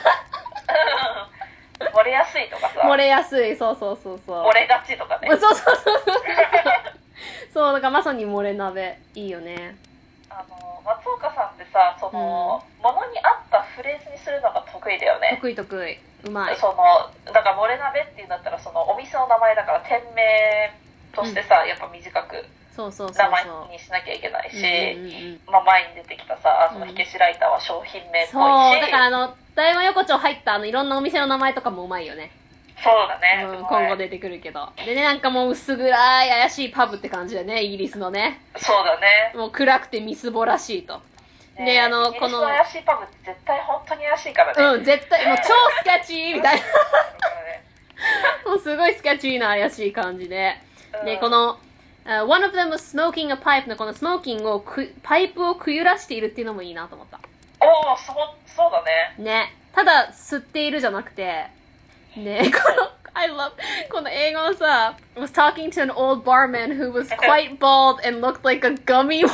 [1.92, 3.56] 漏れやすいとかさ漏れやすい。
[3.56, 4.44] そうそうそうそう。
[4.48, 6.22] 漏れがちとかねそうそうそうそう。
[7.52, 9.00] そう、だからまさに漏れ鍋。
[9.14, 9.74] いいよね。
[10.32, 15.98] あの松岡さんってさその、ものに合ったフレーズにするのが得意だよね得意得意。
[16.24, 16.56] うまい。
[16.56, 20.72] そのだから漏れ鍋っていうんだったらそのお店の名前だから店名
[21.14, 23.44] としてさ、やっぱ短くそうそうそう名前。
[23.70, 32.30] にしなきゃいけないし、うんうんうんまあ、前に出てきたさそのうん火消しライターは商品名っぽいし、そう、だからあの、大和横丁入ったあの、いろんなお店の名前とかもうまいよね。
[32.82, 34.68] そうだね、うん、今後出てくるけど。
[34.84, 35.88] でね、なんかもう薄暗
[36.26, 38.40] い怪しいパブって感じだよね、イギリスのね。
[38.56, 41.00] そうだねもう暗くてみすぼらしいと。
[41.58, 45.42] ねで、あの、この、怪しいパブって絶対本当に怪しいからね、うん、絶対、もう超
[45.80, 46.62] スキャッチーみたいな。
[48.50, 50.56] もうすごいスキャッチーな怪しい感じで。
[51.04, 51.58] で、この、
[52.04, 57.20] uh, one of them was smoking a pipe のこのスモーキングをく、パイプをくゆらしているっていうのもいいなと思った。
[57.60, 58.16] おおそう
[58.46, 59.54] そうだねね。
[59.72, 61.46] ただ、吸っているじゃなくて、
[62.16, 63.52] ね、この、I love,
[63.90, 69.24] この英語のさ、was talking to an old barman who was quite bald and looked like a gummy
[69.24, 69.30] worm.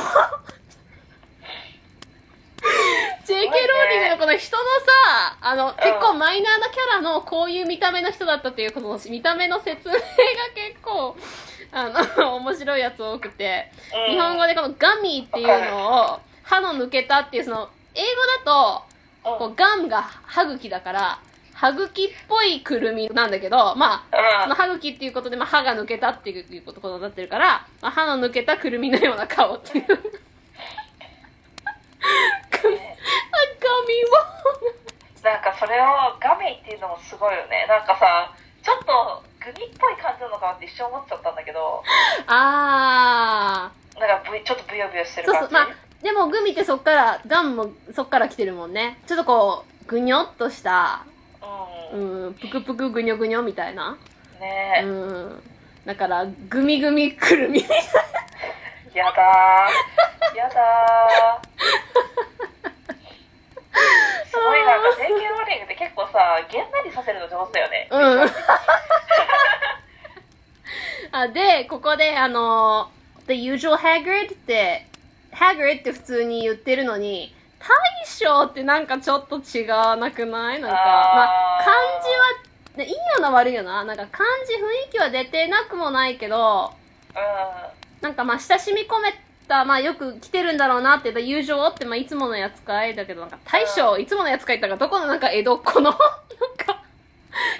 [3.25, 3.45] J.K.
[3.45, 9.99] ローリングのこの人のさ、あの、結構マイナーなキャラのこういう見た目の人だったっていう、この見た目の説明が
[10.55, 11.15] 結構、
[11.71, 18.83] あの、 面白いやつ多くて、うん日本語でこのガミーっていうのを、歯の抜けたっていう、その、英語だ
[19.23, 21.19] と、こうガムが歯茎だから、
[21.59, 29.83] 歯茎っぽいくるみなんだけど、まあ、その歯茎っていうことで、まあ、歯が抜けたっていうことになってるから、まあ、歯の抜けたくるみのような顔っていう。
[29.83, 30.01] あ、ガミ
[35.21, 35.83] なんかそれを
[36.21, 41.83] ガミっていうのもすごいよねなんかさちょっとグミっぽい感じなのかなって一瞬思っちゃったんだけども
[42.27, 43.69] あ
[43.99, 45.25] なんかちょっとブヨブヨしてー。
[45.25, 45.67] そうそう、る感じまあ、
[46.01, 48.97] でもグミってそっから、ガムもそっから来てるもんね。
[49.05, 51.03] ちょっとこう、ぐにょっとした、
[51.91, 53.97] うんうん、ぷくぷくぐにょぐにょみたいな。
[54.39, 55.43] ねえ、うん。
[55.85, 57.83] だから、グミグミくるみみたいな。
[58.99, 61.49] やだーやだー
[64.25, 66.19] すごいなんか JK ローリングって結構さ
[66.51, 68.29] げんなりさせるの上手だよねうん。
[71.11, 72.91] あ、で、ここで、あの、
[73.27, 74.85] The usual Hagrid って、
[75.33, 80.61] Hagrid って普通に言ってるのに、大将ってなんかちょっと違わなくない？
[80.61, 81.75] なんか、まあ、漢
[82.73, 83.83] 字は、ねいいような悪いよな。
[83.83, 86.71] なんか漢字雰囲気は出てなくもないけど、
[87.13, 89.13] うなんかまあ親しみ込め
[89.47, 96.05] た、まあよく来てるんだろうなって言った友情ってまあいつものやつかいだけど、なんか大将、いつものやつかいったからどこのなんか江戸っ子の、 なんか、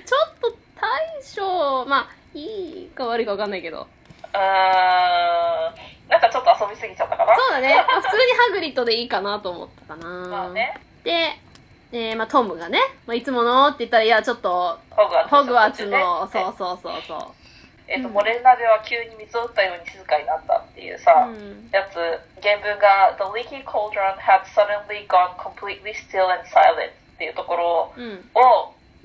[0.06, 3.88] ちょっと大将、まあいいか悪いかわかんないけど。
[4.38, 7.36] んうんなんかちょっと遊びすぎちゃったかな？
[7.36, 7.76] そうだね。
[7.76, 10.28] まあ普通にハグリッドでいいかなと思ったかな。
[10.28, 11.12] まあねで、
[11.92, 15.08] えー、まあトムがね、まあいつものって言ったら、いやちょっと、ホ
[15.46, 17.20] グワーツの、ねそうそうそうそう。
[17.88, 21.98] えっ、と、モレルナでは急に水を打ったように静かになったっていうさ、うんやつ、
[22.42, 28.30] 原文が The leaky cauldron had suddenly gone completely still and silent っていうところうん。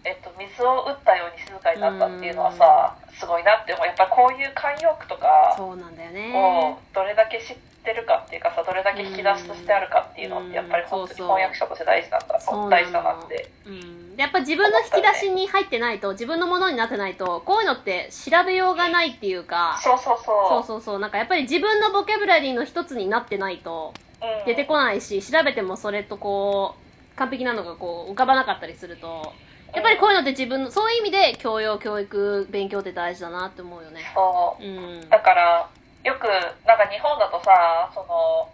[0.04, 3.86] を、えっと、水を打ったように静かになったっていうのはさ、すごいなって思う。
[3.86, 6.32] やっぱこういう慣用句とかそうなんだよね。
[6.36, 13.50] をどれだけ知ってるかっていうかさ、どれだけ引き出しとしてあるかっていうのってやっぱり本当に翻訳者として大事なんだ、そう大事だなって。
[13.66, 19.80] うん、でやっぱ自分の引き出しに入ってないと自分のものになってないとこういうのって調べようがないっていうか。
[19.82, 20.48] そうそうそう。
[20.48, 20.98] そうそうそう。
[20.98, 24.46] なんかやっぱり自分のボキャブラリーの一つになってないとうん。
[24.46, 26.76] 出てこないし調べてもそれとこ
[27.14, 29.32] う完璧なのがこう浮かばなかったりすると
[29.74, 34.00] やっぱりこういうのって自分の、そういう意味で教養、教育、勉強って大事だなって思うよね。
[34.14, 34.66] そうう
[35.04, 35.08] ん。
[35.08, 35.68] だから
[36.04, 36.28] よく
[36.68, 38.48] なんか日本だとさその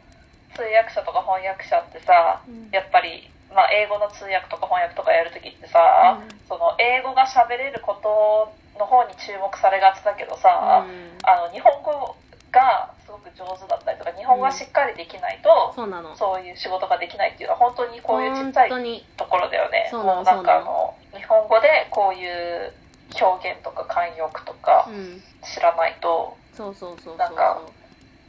[0.54, 12.16] 通訳者とか翻訳者ってさうんやっぱり、まあ、英語の通訳とか翻訳とかやるときってさ、うんその英語が喋れることの方に注目されがちだけどさ、うんあの日本語
[12.52, 16.16] がすごく上手だったりとか日本語がしっかりできないと、そうなの。
[16.16, 18.70] そういう仕事ができないっていうのは本当にこういうちっちゃい。
[19.16, 19.88] ところだよね。
[19.90, 22.72] そうなのもうなんかあの日本語でこういう
[23.20, 25.22] 表現とか慣用句とかうん。
[25.42, 27.62] 知らないとそうそうそうそうなんか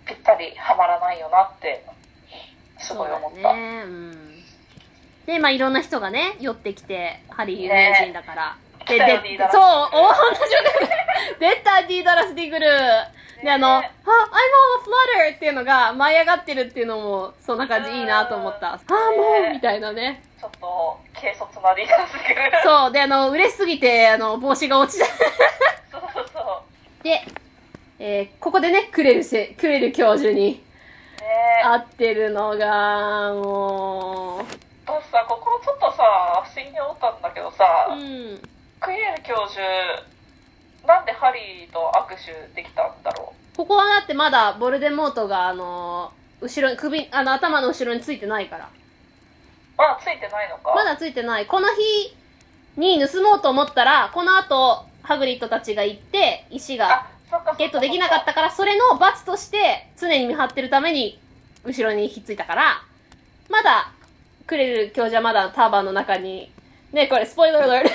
[0.06, 1.86] ぴったりはまらないよなって
[2.80, 3.54] すごい思った。
[3.54, 3.84] ね。
[3.84, 4.32] うん。
[5.26, 8.58] で、まあいろんな人がね、寄ってきて、ハリー有名人だから。
[8.88, 10.52] で、で来たよディーダラスそう、お同じ
[11.40, 12.68] 出た、ディーダラス・ディグル。
[13.44, 13.88] で、あの、あ、I'm all
[15.26, 18.74] a flutter っていうのが舞い上がってるっていうのも、そんな感じいいなと思った。
[18.74, 20.24] あ、もうみたいなね。
[20.40, 22.42] ちょっと軽率なリーダーすぎる。
[22.64, 25.06] そう、で、あの、嬉しすぎて、あの、帽子が落ちた。
[25.92, 27.04] そうそうそう。
[27.04, 27.22] で、
[28.00, 30.64] えーここでね、クレルせ、クレル教授に
[31.20, 34.46] ね会ってるのが、もう、
[34.86, 36.04] 私さ、ここちょっとさ、
[36.44, 38.42] 不思議に思ったんだけどさ、うん。
[38.80, 39.62] クイエル教授、
[40.86, 48.66] なんでハリーと握手できたんだろここはだってまだボルデモートが、あの、後ろに、首、あの、頭の後ろについてないから。
[48.66, 48.68] う
[49.78, 50.74] まだついてないのか？
[50.76, 51.46] まだついてない。
[51.46, 52.16] この日
[52.78, 57.08] に盗もうと思ったら、この後、ハグリッドたちが行って、石が
[57.58, 61.20] ゲットできなかったから、それの罰として、常に見張ってるために、
[61.64, 62.84] 後ろにひっついたから、
[63.50, 63.92] まだ、
[64.48, 66.52] クレル教授はまだターバンの中に、
[66.94, 67.90] ね、これ、スポイラーアラート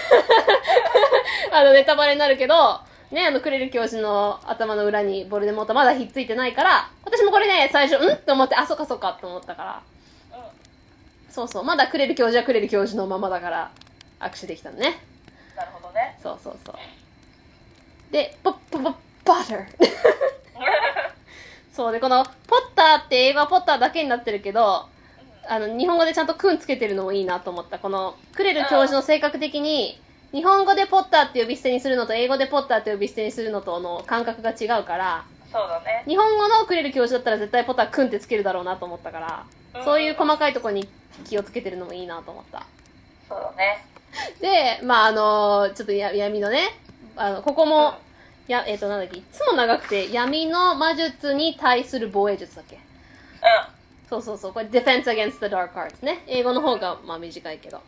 [1.52, 2.80] あの、ネタバレになるけど、
[3.10, 8.12] ね、あの、クレル教授の頭の裏にボルデモートまだひっついてないから、私もこれね、最初、ん？
[8.14, 9.82] って思って、あ、そっかそっかって思ったから、
[10.32, 13.70] うん、そうそう、まだクレル教授はクレル教授のままだから、
[14.20, 14.98] 握手できたのね。
[15.54, 16.18] なるほどね。
[16.22, 16.76] そうそうそう。
[18.12, 19.66] で、ポッポポッバター。
[21.72, 22.34] そうで、この、ポッ
[22.74, 24.88] ターって英語はポッターだけになってるけど、
[25.48, 27.78] あの、日本語でちゃんとくんつけてるのもいいなと思った。
[27.78, 30.00] この、クレル教授の性格的に、
[30.32, 36.04] 日本語でポッターって呼び捨てにするのと、英語でポッターって呼び捨てにするのとの感覚が違うから、そうだね。
[36.06, 40.88] 日本語のクレル教授だったら絶対ポッターくんってつけるだろうなと思ったから、そういう細かいところに
[41.24, 42.66] 気をつけてるのもいいなと思った。
[43.28, 43.84] そうだね。
[44.40, 46.74] で、まああのちょっとや闇のね、
[47.16, 47.94] あの、ここも、
[48.48, 52.76] や、えっ、と、なんだっけ、いつも長くて、闇の魔術に対する防衛術だっけ？
[52.76, 52.78] う
[54.08, 56.22] そうそうそう、これ Defense Against the Dark Arts ね。
[56.26, 57.80] 英語の方が、まあ短いけど。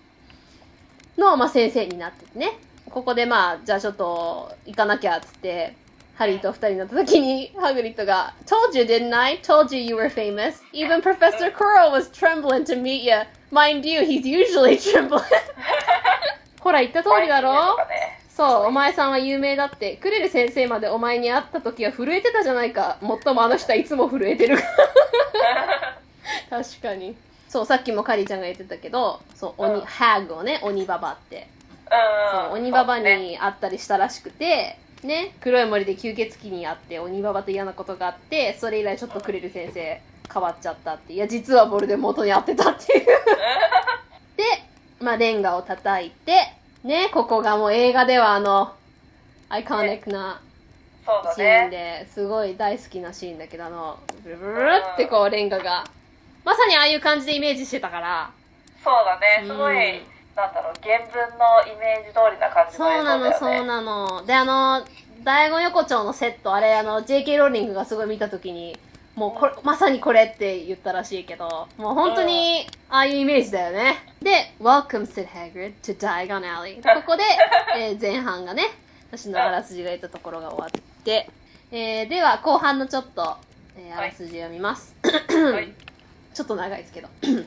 [1.17, 2.59] の、まあ先生になっててね。
[2.91, 5.75] ここでまあ、じゃあちょっと、行かなきゃっつって、
[6.17, 9.39] ハリーと二人になった時に、ハグリッドが、Told you, didn't I?
[9.41, 10.55] Told you you were famous?
[10.73, 13.13] Even Professor Quirrell was trembling to meet you.
[13.53, 15.23] Mind you, he's usually trembling.
[16.61, 17.05] ほら、言ったん。
[17.05, 17.77] 通りだろ？
[17.89, 19.97] ねそう、お前さんは有名だって。
[19.97, 22.97] クレル先生までお前に会った時は震えてたじゃないか。
[23.01, 24.59] もっともあの人はいつも震えてる。
[26.51, 27.17] 確かに。
[27.49, 31.49] そう、さっきもカリーちゃんが言ってたけど、そう、鬼、うんハグをね、鬼ババって。
[31.91, 32.49] うん。
[32.49, 40.01] そう、鬼ババに会ったりしたらしくて、ね、黒い森で吸血鬼に会って、鬼ババと嫌なことがあって、それ以来ちょっとクレル先生
[40.33, 41.15] 変わっちゃったって。
[41.15, 43.07] いや、実はボルデモートに会ってたっていう。
[44.37, 44.45] で、
[45.01, 46.53] まあ、レンガを叩いて、
[46.85, 48.75] ね、ここがもう映画ではあの、
[49.49, 50.41] アイコニックな
[51.35, 52.05] シーンね。
[52.05, 55.85] で、すごい大好きなシーンだけど、あの、ブルブルってこうレンガが、
[56.45, 58.31] まさにああいう感じでイメージしてたから、
[58.85, 59.45] そうだね。
[59.47, 63.59] すごい、うんなんだろう、原文のイメージ通りな感じそうなの、の映像だよね。
[63.59, 64.25] そうなの。
[64.25, 64.85] で、あの、
[65.25, 68.79] 大悟横丁のセット、あれ、あの、JK ローリングがすごい見たときに、
[69.17, 73.97] もうこれ、まさにこれって言ったらしいけど、もう本当に、ああいうイメージだよね。
[74.23, 76.81] で、Welcome, said Hagrid, to Diagon Alley.
[76.81, 77.25] でここで、
[77.77, 78.63] えー前半がね、
[79.11, 81.29] 私のあらすじが言ったところが終わって、
[81.73, 83.37] えーでは、後半のちょっと、
[83.77, 84.95] えーあらすじを読みます。
[85.03, 85.88] はい。
[86.39, 87.09] ちょっと長いですけど。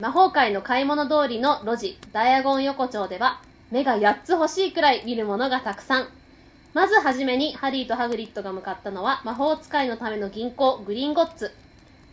[0.00, 6.08] 魔法界の買い物通りの路地、ダイアゴン横丁では、目が8つ欲しいくらい見るものがたくさん。
[6.74, 11.54] まずはじめに、ハリーとハグリッドが向かったのは、魔法使いのための銀行、グリンゴッツ。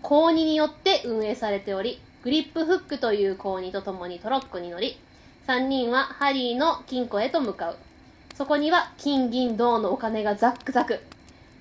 [0.04, 5.00] 高2によって運営されており、グリップフックという高2と共にトロッコに乗り、
[5.48, 7.78] 3人はハリーの金庫へと向かう。
[8.36, 11.00] そこには金銀銅のお金がザックザク。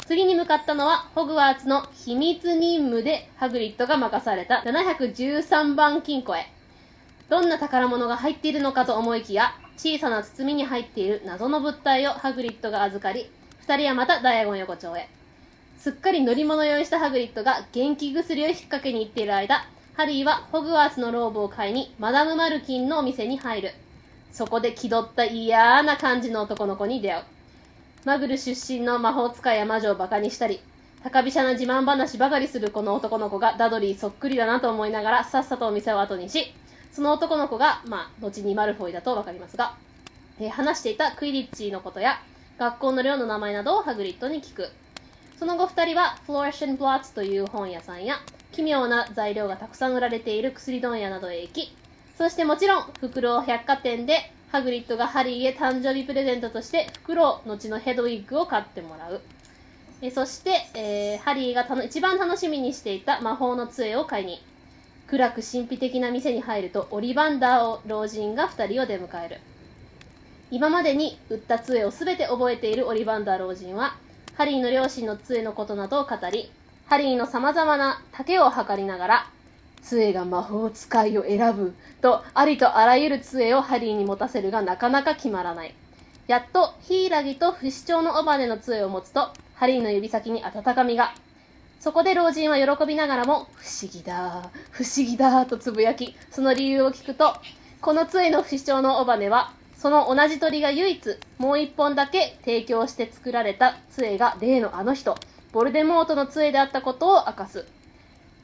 [0.07, 6.47] 次に向かったのは、ホグワーツの秘密任務でハグリッドが任された713番金庫へ。
[7.31, 13.31] どんな宝物が入っているのかと思いきや、小さな包みに入っている謎の物体をハグリッドが預かり、
[13.61, 15.09] 二人はまたダイアゴン横丁へ。
[15.79, 23.71] すっかり乗り物用意したハグリッドが元気薬を引っ掛けに行っている間、ハリーはホグワーツのローブを買いにマダム・マルキンのお店に入る。
[24.33, 27.25] そこで気取った嫌な感じの男の子に出会う。
[28.05, 30.61] マグル出身の魔法使いや魔女をバカにしたり、
[31.03, 36.53] 高飛車な自慢話ばかりするこの男の子がダドリーそっくりだなと思いながらさっさとお店を後にし、
[36.93, 39.75] その男の子が、まあ、後にマルフォイだとわかりますが、
[40.39, 42.21] えー話していたクイリッチのことや、
[42.59, 44.69] 学校の寮の名前などをハグリッドに聞く。
[45.39, 48.17] その後二人は、フローシン・ブラッツという本屋さんや、
[48.53, 51.75] 奇妙な材料がたくさん売られている薬問屋などへ行き、
[52.19, 59.21] そしてもちろん、フクロウ百貨店で、ハグリッドがハリーへ誕生日プレゼントとして、フクロウ、後のヘドウィッグを買ってもらう。
[60.01, 64.41] えそして、えーハリーがたの一番楽しみにしていた魔法の杖を買いに、
[65.09, 69.41] 暗く神秘的な店に入ると、オリバンダーを老人が二人を出迎える。
[70.53, 73.97] 今までに売った杖をすべて覚えているオリバンダー老人は、
[74.35, 76.53] ハリーの両親の杖のことなどを語り、
[76.87, 79.31] ハリーの様々な丈を測りながら、
[79.85, 85.75] 杖が魔法使いを選ぶと、ありとあらゆる杖をハリーに持たせるがなかなか決まらない。
[86.27, 91.15] やっと、ヒイラギと不死鳥の尾羽の杖を持つと、ハリーの指先に温かみが。
[91.81, 97.37] そこで老人は喜びながらも、不思議だ、不思議だ、とつぶやき、その理由を聞くと、
[97.83, 105.15] この杖の不死鳥の尾羽は、その同じ鳥が唯一、もう一本だけ提供して作られた杖が例のあの人、
[105.53, 107.67] ボルデモートの杖であったことを明かす。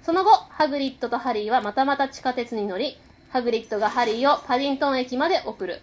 [0.03, 2.99] その後、ハグリッドとハリーはまたまた地下鉄に乗り、
[3.31, 5.83] ハグリッドがハリーをパディントン駅まで送る。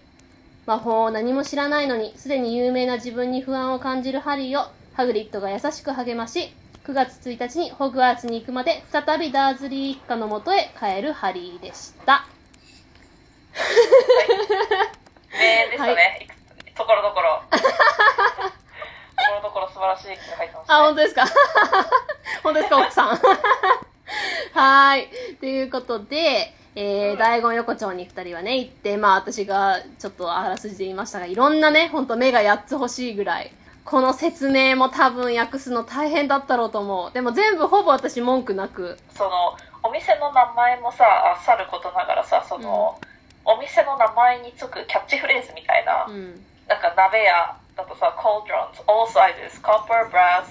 [0.66, 4.66] 魔法を何も知らないのに、すでに有名な自分に不安を感じるハリーを、
[4.96, 6.52] ハグリッドが優しく励まし、
[6.86, 12.26] 9月1日にホグワーツに行くまで、再びダーズリー一家のもとへ帰るハリーでした。
[15.32, 16.34] 名でしたね、いく
[16.74, 17.42] つところどころ。
[17.52, 17.64] とこ
[19.36, 20.80] ろどころ素晴らしい気が入ってました、ね。
[20.80, 21.26] あ、本当ですか？
[22.44, 23.20] 本当ですか、奥さん。
[24.54, 25.38] はーい。
[25.38, 33.52] ということで、えー、大言横丁に二人はね、行って、まあ私がちょっとあらすじで言いましたが、いろんなね、ほんと目が8つ欲しいぐらい、
[33.84, 37.12] この説明も多分訳すの大変だったろうと思う。
[37.14, 38.98] でも全部ほぼ私文句なく。
[39.16, 43.00] その、お店の名前もさ、あさることながらさ、その、
[43.46, 46.46] お店の名前につくキャッチフレーズみたいな、うん。
[46.68, 50.46] なんか鍋屋だとさ、cauldrons, all sizes, copper, brass,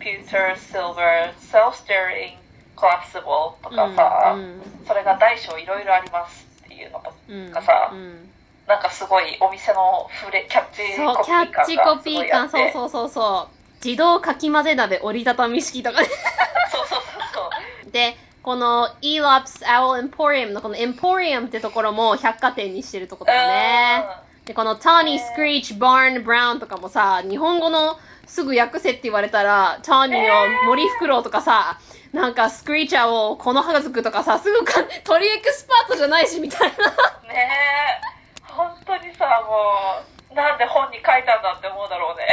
[0.00, 2.41] pewter, silver, self-stirring,
[2.76, 7.50] collapsible とかさ、うんそれが大小いろいろありますっていうのとうん。
[7.52, 8.28] かさうん。
[8.66, 13.84] なんかすごいお店のフレキャッチコピキャッチー感コピー感、そうそうそうそう。
[13.84, 16.08] 自動かき混ぜ鍋折りたたみ式とかね。
[16.70, 24.06] そうそうそうそうで、この Elops Owl Emporium のこの Emporium ってところも百貨店にしてるところだね。
[24.44, 30.16] で、この Tawny Screech Barn Brown とかもさ、日本語のすぐ訳せって言われたら、Tawny
[30.64, 31.78] を森フクロウとかさ、
[32.12, 36.66] なんかスクリーチャーをこの葉がづくとかさ、すぐか、鳥エクスパートじゃないしみたいな。
[36.66, 37.48] うんね
[38.08, 38.12] え
[38.52, 42.26] 本当にさもうなんで本に書いたんだって思うだろうね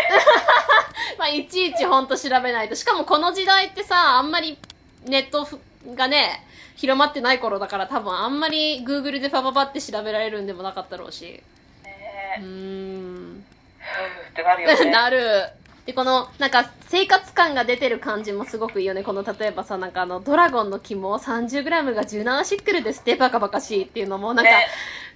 [1.18, 2.76] まあ、いちいちほんと調べないと。
[2.76, 4.58] しかもこの時代ってさ、あんまり
[5.06, 5.48] ネット
[5.96, 11.42] がね、広まってない頃だから多分あんまり Google でパパパって調べられるんでもなかったろうし。
[11.84, 13.44] ねえん。
[13.80, 15.50] ふーってなるよね なる。
[15.90, 19.02] で、この、なんか、生活感が出てる感じもすごくいいよね。
[19.02, 24.52] この、例えばさ、なんかあの、ドラゴンの肝 30g が17シックルですって、バカバカしいっていうのも、なんか、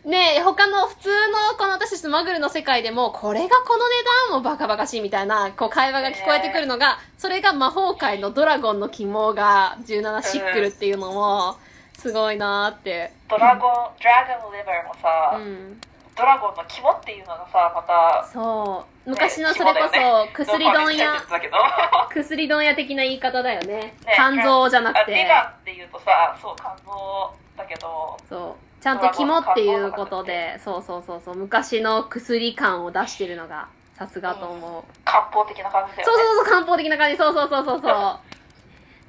[0.06, 3.94] ね他の普通のこの私たちのマグルの世界でも、これがこの値
[4.32, 11.56] 段もバカバカしいみたいな、こう会話が聞こえてくるのが、それが魔法界のドラゴンの肝が17シックルっていうのも、
[12.00, 13.14] すごいなーって。
[13.30, 15.80] ドラゴンドラゴンリバーもさ、うん。
[16.16, 19.10] ドラゴンの肝っていうのがさまたそう。
[19.10, 21.14] ね昔のそれこそ、薬問屋
[22.10, 23.76] 薬問屋的な言い方だよね。
[23.76, 25.26] ね肝臓じゃなくて。
[25.28, 28.84] ガンっていうとさそう肝臓だけどそう。
[28.84, 31.36] ちゃんと肝っていうことで、そうそうそうそう。
[31.36, 34.84] 昔の薬感を出してるのが、さすがと思う。
[35.06, 37.18] 漢方的な感じだそうよねそうそう、漢方的な感じ。
[37.18, 38.20] そうそうそうそうそ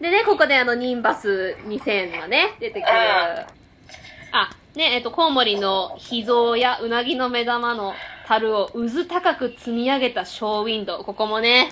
[0.01, 0.03] う。
[0.03, 2.93] でね、ここであの、ニンバス2000がね、出てくる。
[4.31, 7.95] あ、ね、えっと、コウモリの秘蔵やうなぎの目玉の
[8.27, 11.05] 樽を渦高く積み上げたショーウィンドウ。
[11.05, 11.71] ここもね、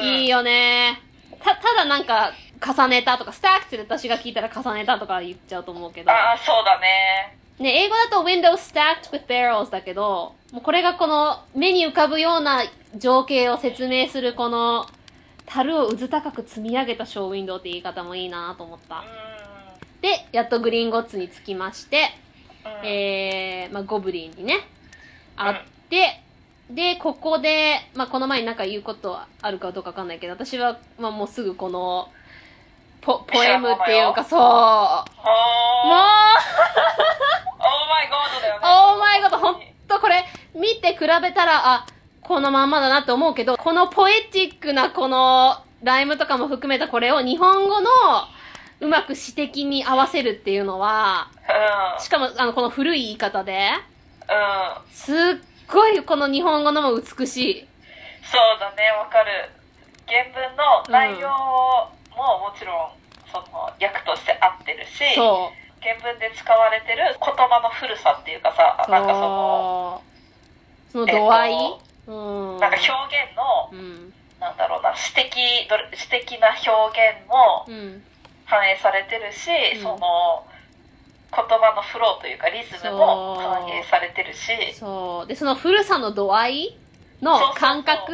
[0.00, 1.00] うんいいよね。
[1.42, 2.32] た、ただなんか、
[2.64, 6.10] 重ねたとか、スタックって私が聞いたら重ねたとか言っちゃうと思うけど。
[6.12, 12.62] ああそうだねね、英語だと window stacked with barrels だけど、もうこれがこの目に浮かぶような
[12.96, 14.86] 情景を説明するこの、
[15.46, 19.04] 樽を渦高く積み上げたショーウィンドウって言い方もいいなと思った。
[20.00, 22.10] で、やっとグリーンゴッツに着きまして、
[22.64, 22.72] うん。
[22.72, 24.60] うんえー、まあ、ゴブリンにね、
[25.36, 25.56] 会っ
[25.88, 26.20] て、
[26.70, 32.08] で、ここで、まあ、この前になんか言うことあるかどうかわかんないけど、私は、まあ、もうすぐこの、
[33.00, 34.40] ポ、ポエムっていうか、そう。
[34.40, 35.00] もう、オー。
[37.88, 38.60] マイゴードだよね。
[38.62, 40.24] オーマイゴッド、本とこれ
[40.54, 41.86] 見て比べたら、あ、
[42.22, 47.90] このまんまだなって思うけど、このポエティックなこのライムとかも含めたこれを日本語の
[48.80, 51.30] うまく詩的に合わせるっていうのは、
[51.96, 52.02] うん。
[52.02, 53.70] しかもあのこの古い言い方で、
[54.28, 54.92] うん。
[54.92, 55.16] すっ
[55.68, 57.68] ごいこの日本語のも美しい。
[58.22, 59.50] そうだね、わかる。
[60.06, 61.28] 原文の内容
[62.16, 62.90] ももちろん、
[63.30, 65.82] その、訳として合ってるし、そう。
[65.82, 70.02] 原文で使われてる言葉の古さっていうかさ、なんかその、
[70.92, 72.12] その度合い、えっう
[72.56, 72.60] ん。
[72.60, 72.88] なんか表
[73.24, 74.14] 現の、うん。
[74.40, 75.36] なんだろうな、詩的、
[75.68, 78.02] どれ詩的な表現もうん。
[78.50, 80.44] 反映されてるし、うんその、
[81.30, 85.28] 言葉のフローというかリズムも反映されてるし、そう。
[85.28, 86.76] で、その古さの度合い
[87.22, 88.12] の感覚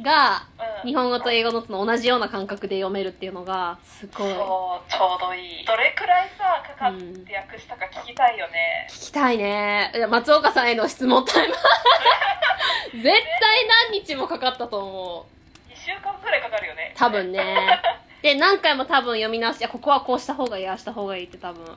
[0.00, 0.46] が、
[0.82, 4.32] うん、日本語と英語のその同じような感覚で読めるっていうのが、すごい。
[4.32, 5.66] そう、ちょうどいい。
[5.66, 8.88] どれくらいさ、かかって訳したか聞きたいよね。
[8.88, 9.92] 聞きたいね。
[10.08, 11.54] 松岡さんへの質問タイム。
[12.94, 15.26] 絶対何日もかかったと思
[15.68, 15.72] う。
[15.72, 16.94] 2週間くらいかかるよね。
[16.96, 17.82] 多分ね。
[18.24, 21.62] で、何回も多分読み直し、いや、ここはこうした方がいい、ああした方がいいって多分。
[21.62, 21.70] うん。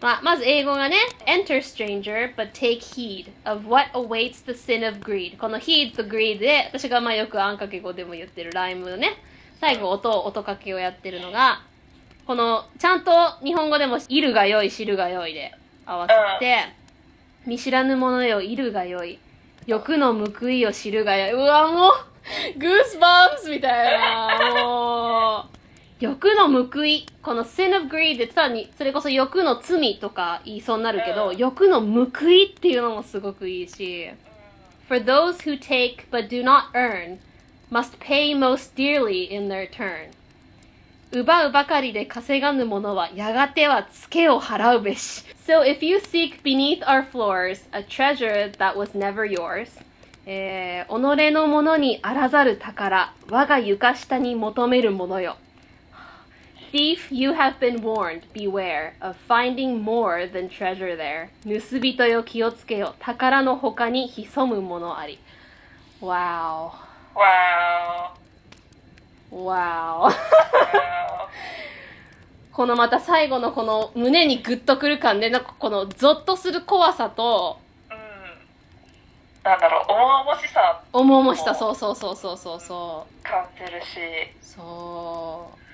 [0.00, 0.96] まあ、まず英語がね、
[1.26, 5.38] Enter stranger, but take heed of what awaits the sin of greed.
[5.38, 9.10] この heed と greed で、私がまあよくあんかけ語でも言ってるライムのね、
[9.60, 11.62] 最後音、音かけをやってるのが、
[12.26, 13.12] この、ちゃんと
[13.44, 15.52] 日本語でも、いるがよい、知るがよいで
[15.86, 16.64] 合わせて、
[17.46, 19.20] 見知らぬ者よ、いるがよい。
[19.68, 21.32] 欲の報いを知るがよい。
[21.32, 21.92] うわ、もう、
[22.58, 25.54] グースバンスみたいな、もう。
[26.00, 27.06] 欲の報い。
[27.22, 34.10] この sin of greed でさらに、それこそ欲の罪とか言いそうになるけど、うん欲の報いっていうのもすごくいいし。
[34.88, 37.18] For those who take but do not earn
[37.70, 40.10] must pay most dearly in their turn.
[41.12, 45.24] 奪うばかりで稼がぬ者はやがてはツケを払うべし。
[45.46, 49.68] So if you seek beneath our floors a treasure that was never yours,
[50.26, 55.36] えー、己のものにあらざる宝、我が床下に求めるものよ。
[56.72, 61.28] Thief, you have been warned, beware of finding more than treasure there.
[61.44, 65.18] 盗人よ気をつけよ、宝の他に潜むものあり。
[66.00, 66.70] Wow.
[67.14, 68.24] Wow.
[69.30, 69.46] お。
[69.46, 70.10] わ
[72.52, 77.58] このまた最後のこの胸にグッとくる感で、なんかこのゾッとする怖さと。
[79.44, 83.22] なんだろう、重々しさ重々しさ、そうそうそうそうそうそう。
[83.22, 84.00] 感じるし。
[84.40, 85.64] そう。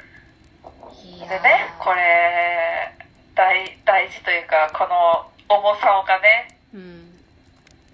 [1.06, 2.92] いでね、これ、
[3.36, 7.14] 大、大事というか、この重さがね、うん。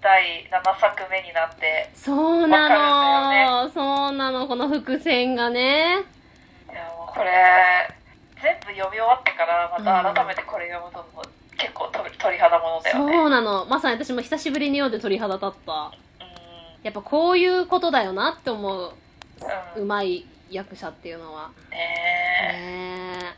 [0.01, 5.99] 第7作目になって、そうわなかの、るんそうなの、この伏線がね。
[6.71, 7.87] いやもうこれ、
[8.41, 13.13] 全部読み終わってから、また改めてこれ読むと、もう結構鳥鳥肌ものだよね。
[13.13, 13.65] そうなの。
[13.65, 15.73] まさに私も久しぶりに読んで鳥肌立った。
[15.73, 15.91] うん。
[16.83, 18.93] やっぱこういうことだよなって思う、
[19.75, 19.83] うん。
[19.83, 21.49] うまい役者っていうのは。
[21.71, 23.35] ねね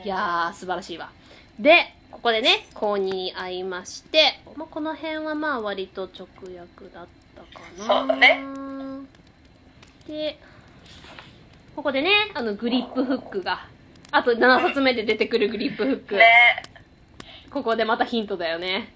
[0.00, 0.04] え。
[0.04, 1.10] いやー、素晴らしいわ。
[1.58, 7.84] で、ここでね、公認に会いまして、まあ、この辺はまあ割と直訳だったかな。
[8.00, 8.40] そうだね。
[10.06, 10.38] で、
[11.76, 13.66] ここでね、あのグリップフックが、
[14.10, 16.16] あと7冊目で出てくるグリップフック。
[16.16, 16.24] ね
[17.50, 18.92] ここでまたヒントだよね。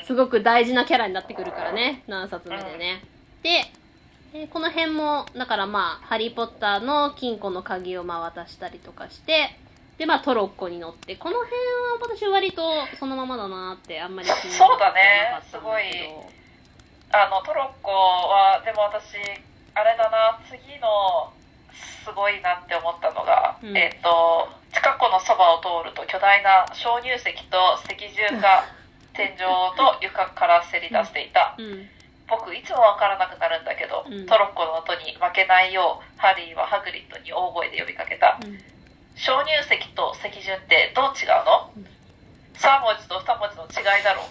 [0.00, 0.06] うん。
[0.06, 3.02] すごく大事なキャラになってくるからね、7冊目でね。
[3.42, 3.48] で、
[4.32, 9.56] えーこの辺も、だからまあ、ハリーポッターの金庫の鍵をまあ渡したりとかして、
[9.98, 12.62] で、まあトロッコに乗って、この辺は私割と
[12.98, 16.30] そのままだなってあんまり気にそうだねなかったんだけど
[17.12, 19.18] あの、トロッコは、でも私、
[19.74, 21.32] あれだな、次の、
[22.04, 28.64] すごいなって思ったのが、うんえっ、と、近くのそばを通ると巨大な鍾乳石と石柱が
[29.12, 29.38] 天井
[29.76, 31.54] と床からせり出していた。
[31.58, 31.88] うん。
[32.30, 38.38] 僕、いつもわからなくなるんだけど、うんトロッコの音に負けないよう、ハリーはハグリッドに大声で呼びかけた。
[38.42, 38.58] うん
[39.20, 41.84] 鍾乳石と石柱ってどう違うの、うん
[42.56, 44.26] ?3 文字と2文字の違いだろう。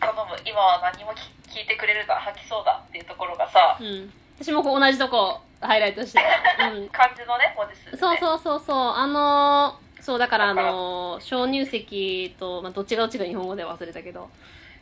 [0.00, 4.12] 頼む、今は何も聞聞いてくれるな、吐きそうだっていうところがさ、うん。
[4.38, 6.20] 私もこう同じとこハイライトして
[6.58, 6.68] た。
[6.68, 6.88] うん。
[6.92, 7.98] 漢字のね、文字数、ね。
[7.98, 8.76] そうそうそうそう。
[8.76, 14.28] あのー、そう、だからあのー、鍾乳石と、まあ、どっちがどっちが日本語で忘れたけど、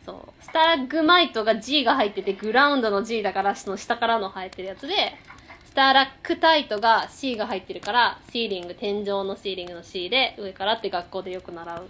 [0.05, 0.43] そう。
[0.43, 5.17] スタラグマイトが G が入ってて、グラウンドの G だから、その下からの入ってるやつで、
[5.65, 11.83] スタラクタイトが C が入ってるから、シーリング、天井のシーリングの C で、上からって学校でよく習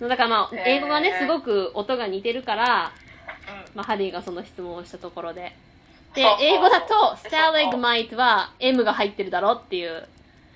[0.00, 0.08] う。
[0.08, 2.92] だからまあ、英語がね、すごく音が似てるから、
[3.74, 5.54] うんまあ、ハリーがその質問をしたところで。
[6.15, 10.07] でそう、そう英語だと、そうスターレグマイトは M が入ってるだろっていう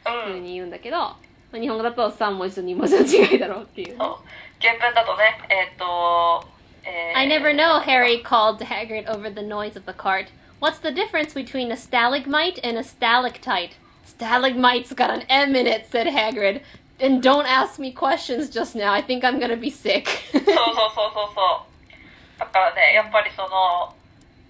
[0.05, 0.23] うん。
[0.27, 1.17] 風に言うんだけど、ま
[1.53, 3.95] あ日本語だと3文字と2文字の違いだろうっていうね。
[3.99, 4.17] そう
[4.61, 6.45] 原文だとね、えっ、と、
[6.83, 10.27] えー I never know, Harry called Hagrid over the noise of the cart.
[10.59, 13.71] What's the difference between a stalagmite and a stalactite?
[14.05, 16.61] Stalagmite's got an M in it, said Hagrid.
[16.99, 18.93] And don't ask me questions just now.
[18.93, 20.07] I think I'm gonna be sick.
[20.31, 21.65] そうそうそうそうそ
[22.37, 22.39] う。
[22.39, 23.93] だからね、やっぱりその、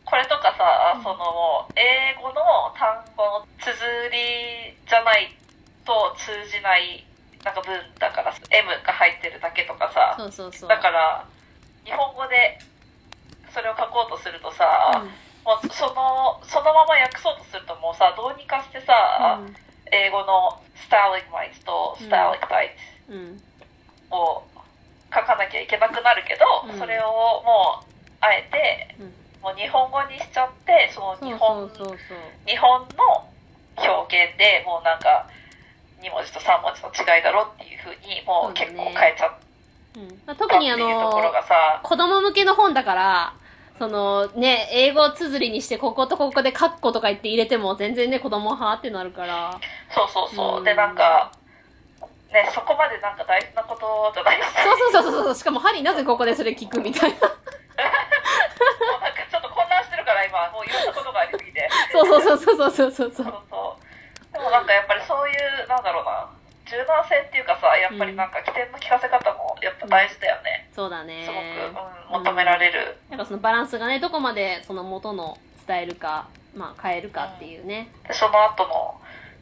[0.07, 3.75] これとかさ、その英語の単語の綴
[4.09, 5.35] りじゃない
[5.85, 7.05] と通じない、
[7.45, 10.15] なんか文だから、M が入ってるだけとかさ。
[10.69, 11.27] だから、
[11.85, 12.59] 日本語で
[13.51, 15.03] それを書こうとするとさ、
[15.45, 19.41] もうその、そのまま訳そうとするともうさ、どうにかしてさ、
[19.91, 22.77] 英語のスターリグマイトとスターリグタイ
[23.09, 23.17] うん。
[23.17, 23.41] うん。
[24.11, 24.43] トを
[25.15, 27.91] 書かなきゃいけなくなるけど、うんそれをもう、
[28.21, 31.69] あえて、うんもう日本語にしちゃって、その日本。
[32.47, 33.29] 日本の
[33.77, 35.29] 表現でもうなんか、
[36.03, 39.47] 2文字と3文字の違いだろっていうふうに、もう結構変えちゃったって
[39.97, 41.11] うんまあ、特にあの、
[41.83, 43.35] 子供向けの本だから、
[43.79, 49.59] そのね、英語綴りにしてこことここでカッコとか言って入れても全然ね、子供はってなるから。
[49.95, 50.59] そうそうそう。
[50.59, 51.33] うんで、なんか、
[52.33, 54.63] ね、そこまでなんか大事なことじゃないですか。
[54.65, 55.35] そうそうそうそうそう。
[55.35, 57.17] しかもハリーなぜここでそれ聞くみたいな。
[57.17, 57.29] もう
[59.01, 61.69] なんかちょっと混乱してるから今、もういろんなことがありすぎて。
[62.05, 63.33] そうそうそうそうそうそうそそうう。
[63.51, 64.33] そう。
[64.33, 66.29] でもなんかやっぱりそういう、なんだろうな、
[66.67, 70.69] 柔軟性っていうかさ、やっぱりなんか起点の聞かせ方もやっぱ大事だよね。
[70.75, 72.99] そうだねすごく、うん、求められる。
[73.09, 77.91] なんかそのバランスがね、どこまでその元の伝えるか、まあ変えるかっていうね。
[78.07, 78.96] で、その後の、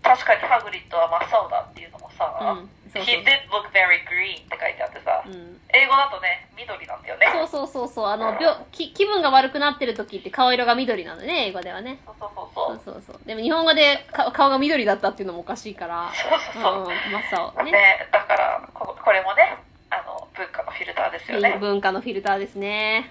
[0.05, 2.69] 確かにハグリッドは真っ青だっていうのもさ、うん。
[2.93, 5.33] そう He did look very green って書いてあってさ、そう。
[5.33, 5.61] うん。
[5.73, 7.27] 英語だとね、緑なんだよね。
[7.33, 8.07] そうそうそうそう。
[8.07, 11.99] あの、病気気分が悪くなってる時って顔色が緑なのね、英語ではね。
[12.05, 13.03] そうそうそうそそうう。
[13.03, 13.27] そうそう。
[13.27, 16.13] でも日本語でか顔が緑だったっていうのもおかしいから。
[16.15, 16.81] そうそうそう。
[16.81, 17.23] うん、真っ
[17.57, 17.73] 青ね。
[17.73, 19.57] ね、だからここれもね
[19.91, 21.57] あの文化のフィルターですよね。
[21.59, 23.11] 文化のフィルターですね。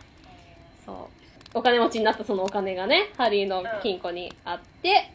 [0.85, 1.23] そう。
[1.55, 5.11] お金持ちになったそのお金がね、ハリーの金庫にあって、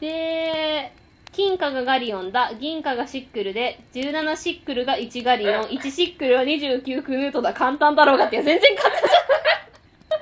[0.00, 0.92] で、
[1.32, 9.08] 金貨がガリオンだ、銀貨がシックルで、17シックルが1ガリオン、1シックルは29クヌートだ、簡単だろうがって、全然簡単じ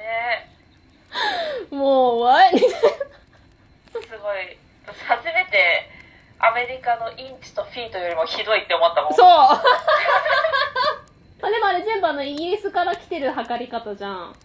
[0.03, 1.79] ねゃん。
[1.79, 2.59] もう、わい。
[2.59, 2.66] す
[4.18, 5.89] ごい私初めて
[6.39, 9.14] アメリカのインチとフィートよりもひどいって思ったもん。
[9.14, 9.27] そう
[11.43, 14.37] あでもあれ全部あのイギリスから来てる測り方じゃん。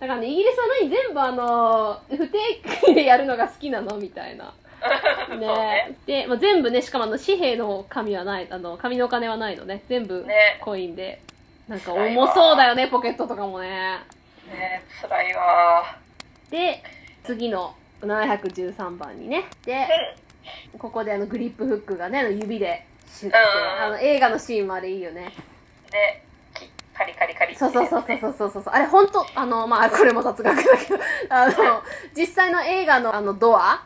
[0.00, 0.88] だからね、イギリスは何？
[0.88, 2.38] 全部あの、不定
[2.86, 3.98] 期でやるのが好きなの？
[3.98, 4.54] みたいな。
[5.28, 5.96] ねね。
[6.06, 9.82] で、まあ、全部ね、しかもあの紙幣の紙はない、あの、紙のお金はないのね。
[9.88, 11.20] 全部ねコインで。
[11.68, 13.68] なんか重そうだよね、ポケットとかもね。
[14.48, 15.98] ね辛いわ
[16.50, 16.82] で、
[17.22, 19.44] 次の713番にね。
[19.64, 19.86] で、
[20.78, 25.32] ここであのグリップフックがね、あの指でシュッて、うんあの映画のシーンまでいいよね。
[25.92, 26.29] ねき
[27.00, 28.62] カリカリカリそうそうそうそうそうそうそう。
[28.74, 30.98] あれ本当あの、まあ、 これも雑学だけど、
[31.30, 31.82] あの、
[32.14, 33.82] 実際の映画のあのドア、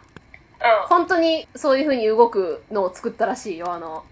[0.61, 0.89] うん。
[0.89, 3.73] 本当にそういう風に動くのを作ったらしいよ。
[3.73, 4.03] あの、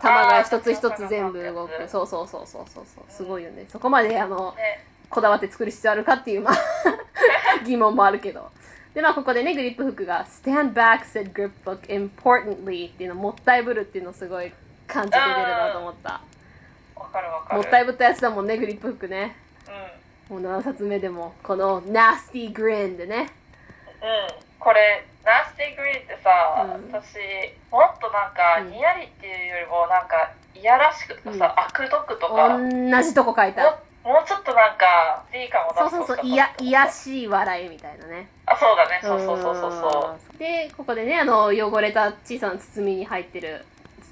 [0.00, 1.88] 玉が一つ一つ全部動く。
[1.88, 3.04] そうそうそうそうそうそう。
[3.08, 3.66] すごいよね。
[3.68, 6.54] そこまであの、ねこだわって作る必要あるかっていう、まあ、
[7.64, 8.50] 疑問もあるけど。
[8.94, 14.52] で、まあ、ここでね、グリップフックが、stand back, said Griphook, importantly っていうの、もったいぶるっていうのすごい
[14.88, 16.20] 感じて出るなと思った。
[17.54, 19.36] もったいぶったやつだもんね、グリップフックね。
[20.30, 20.42] うん。
[20.42, 23.30] もう7冊目でも、この nasty grin でね。
[24.02, 24.44] うん。
[24.58, 26.30] これ、 nasty grin ってさ、
[26.64, 27.16] うん私、
[27.70, 33.78] もっとなんか、うんにやりっていうよりも、なんか、いやらしくとかさ、あくどくとか、も同じとこ書いた。
[34.04, 38.28] もうちょっとなんか、いいかも出そうそうそう、いや、いやしい笑いみたいなね。
[38.44, 39.00] あ、そうだね。
[39.02, 40.32] そうそうそうそうそう。
[40.32, 43.64] うんで、ここでね、あの、汚れた小さな包みに入ってる、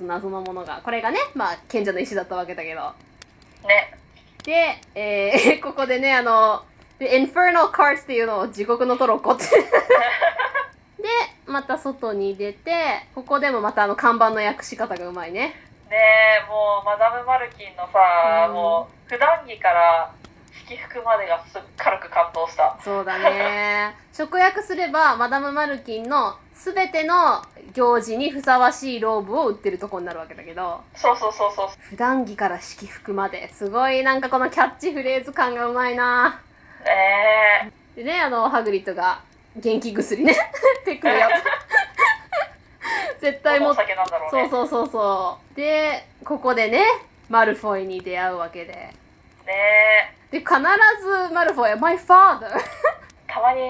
[0.07, 2.93] 謎のものが、これがね、まあ、賢者の石だったわけだけど。
[3.67, 3.95] ね。
[4.45, 6.65] で、えー、 ここでね、あの、
[6.99, 9.45] で、Infernal っていうのを地獄のトロッコって。
[11.03, 11.09] で、
[11.47, 12.73] また外に出て、
[13.15, 15.55] ここでもまたあの看板の訳し方がうまいね。
[15.91, 15.97] ね
[16.45, 20.11] え、もう、マダム・マルキンのさ、うんもう、普段着から、
[20.73, 22.79] 式服までがすっ軽く感動した。
[22.83, 23.95] そうだね。
[24.19, 27.43] 直訳すれば、マダム・マルキンのすべての
[27.75, 31.69] 行事にふさわしいローブを売ってるとこになるわけだけど、そうそうそうそう。
[31.91, 36.41] 普段着から式服まで、すごいなんかこのキャッチフレーズ感がうまいな
[36.85, 38.03] ねえ。
[38.03, 39.21] でね、あの、ハグリッドが
[39.57, 40.35] 元気薬ね、
[40.85, 41.29] ペクや
[43.21, 44.49] 絶対もお酒なんだろうね。
[44.51, 45.57] そうそうそうそう。
[45.57, 46.85] で、ここでね、
[47.29, 48.73] マルフォイに出会うわけで。
[48.73, 48.95] ね
[49.47, 50.22] え。
[50.33, 52.49] で、必ずマルフォイは My father!
[53.29, 53.61] たまに、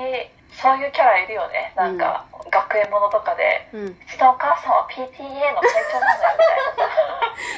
[0.52, 1.72] そういうキャラいるよね。
[1.76, 3.86] なんか、学園ものとかで、うん。
[3.86, 6.94] うちのお母さんは PTA の会長なんだよ、みたいな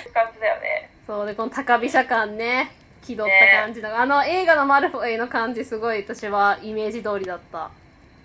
[0.09, 0.25] さ。
[0.27, 0.91] 感じだよね。
[1.07, 2.73] そうで、この高飛車感ね。
[3.05, 7.71] 気取った感じだ、あの映画のマルフォイの感じすごい私はイメージ通りだった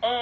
[0.02, 0.20] うんうんう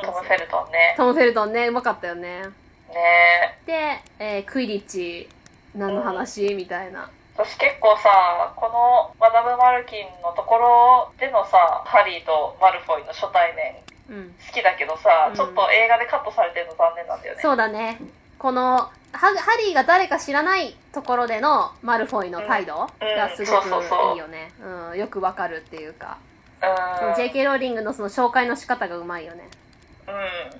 [0.00, 5.28] んトム・フェルトンねトム・フェルトンねうまかったよねねで、えークイリッチ
[5.74, 14.34] 何の話、みたいな私結構さこのマダム・マルキンのところでのさハリーとマルフォイの初対面うん。
[14.46, 15.36] 好きだけどさ、うん。
[15.36, 17.42] ちょっと映画でカットされてるの残念なんだよね。
[17.42, 18.00] そうだね。
[18.38, 24.52] このハハリーが誰か知らないところでのマルフォイの態度がすごくいいよね、
[24.92, 26.18] うん、よくわかるっていうか、
[26.62, 27.12] うん。
[27.14, 29.48] JK ローリングのその紹介の仕方がうまいよね。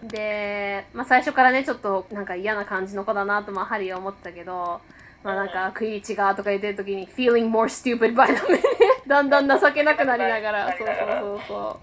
[0.02, 0.08] うん。
[0.08, 4.80] で、まあ、最初からねちょっとなんか嫌な感じの子だなとまあハリーは思ってたけど
[5.24, 8.62] まあなんかクイリッチがとか言ってる時に feeling more stupid by the minute
[9.06, 10.68] だんだん情けなくなりながら。
[10.78, 11.80] そうそうそうそ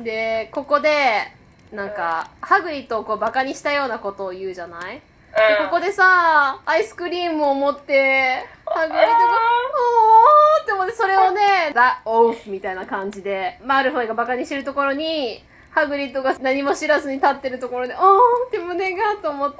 [0.00, 0.02] う。
[0.02, 1.28] でここで
[1.72, 5.00] なんかハグリッドをこうバカにしたようなことを言うじゃない？
[5.36, 5.64] でうん。
[5.66, 18.00] ここでさアイスクリームを持ってハグリッドが「おー!」って思ってそれをね「that oath」みたいな感じでマルフォイがバカにしてるところにハグリッドが何も知らずに立ってるところで「おー!」
[18.48, 19.58] って胸がと思って。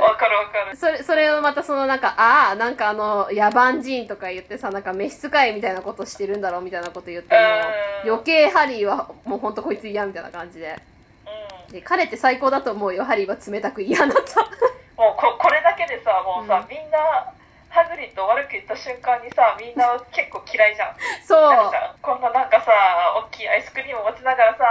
[0.00, 0.76] わかるわかる。
[0.76, 7.40] それそれをまたそのなんかああなんかあの野蛮人とか言ってさなんか召使いみたいなことしてるんだろうみたいなこと言っても
[8.04, 8.10] うん。
[8.10, 10.76] 余計ハリーはもうほんとこいつ嫌みたいな感じで。
[11.68, 11.72] うん。
[11.72, 13.04] で彼って最高だと思うよ。
[13.04, 14.40] ハリーは冷たく嫌だった
[14.96, 16.68] もうここれだけでさもうさ、うん。
[16.68, 16.98] みんな
[18.14, 20.94] ハグリッド悪く言った瞬間にさみんな結構嫌いじゃん。
[21.26, 21.50] そう。
[21.98, 22.70] こんななんかさ
[23.18, 24.62] 大きいアイスクリームを持ちながらさ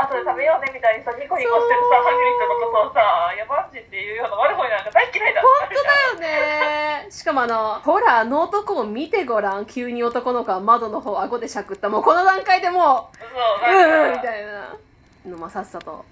[0.00, 7.12] 後で食べようねみたいにさニコニコしてるさハグリッドのことをさ野蛮人っていうような悪い方なんか大嫌いだ本当だよね。
[7.12, 9.66] しかもあのほらあの男を見てごらん。
[9.66, 11.88] 急に男の子は窓の方顎でしゃくった。
[11.90, 14.76] もうこの段階でもそうううんうんみたいな。
[15.26, 16.04] のまあさっさと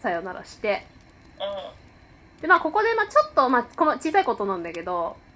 [0.00, 0.86] さよならして。
[1.36, 5.29] うでまあここでまあちょっとまあこの小さいことなんだけどんうん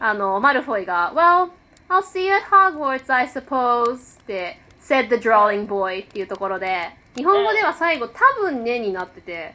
[0.00, 1.50] あのマルフォイが「Well
[1.88, 9.54] I'll see you at Hogwarts I suppose」って said the drawing boy っていうところで日本語では最後多分ねになってて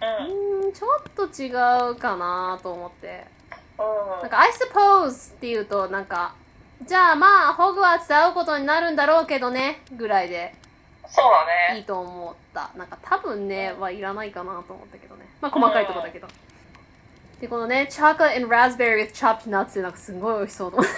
[0.00, 1.48] うんちょっと違
[1.90, 3.24] うかなと思って。
[3.78, 4.20] うん。
[4.22, 6.34] なんか I suppose っていうとなんか
[6.82, 10.54] じゃあまあホグワーツで会うことになるんだろうけどねぐらいで
[11.08, 11.78] そうだね。
[11.78, 12.70] いいと思った。
[12.76, 15.26] なんか多分ねはいらないかなと思ったけどね。
[15.40, 16.26] まあ細かいとこだけど
[17.40, 20.82] でこのね chocolate and raspberry with chopped nuts ってなんかすごい美味しそうと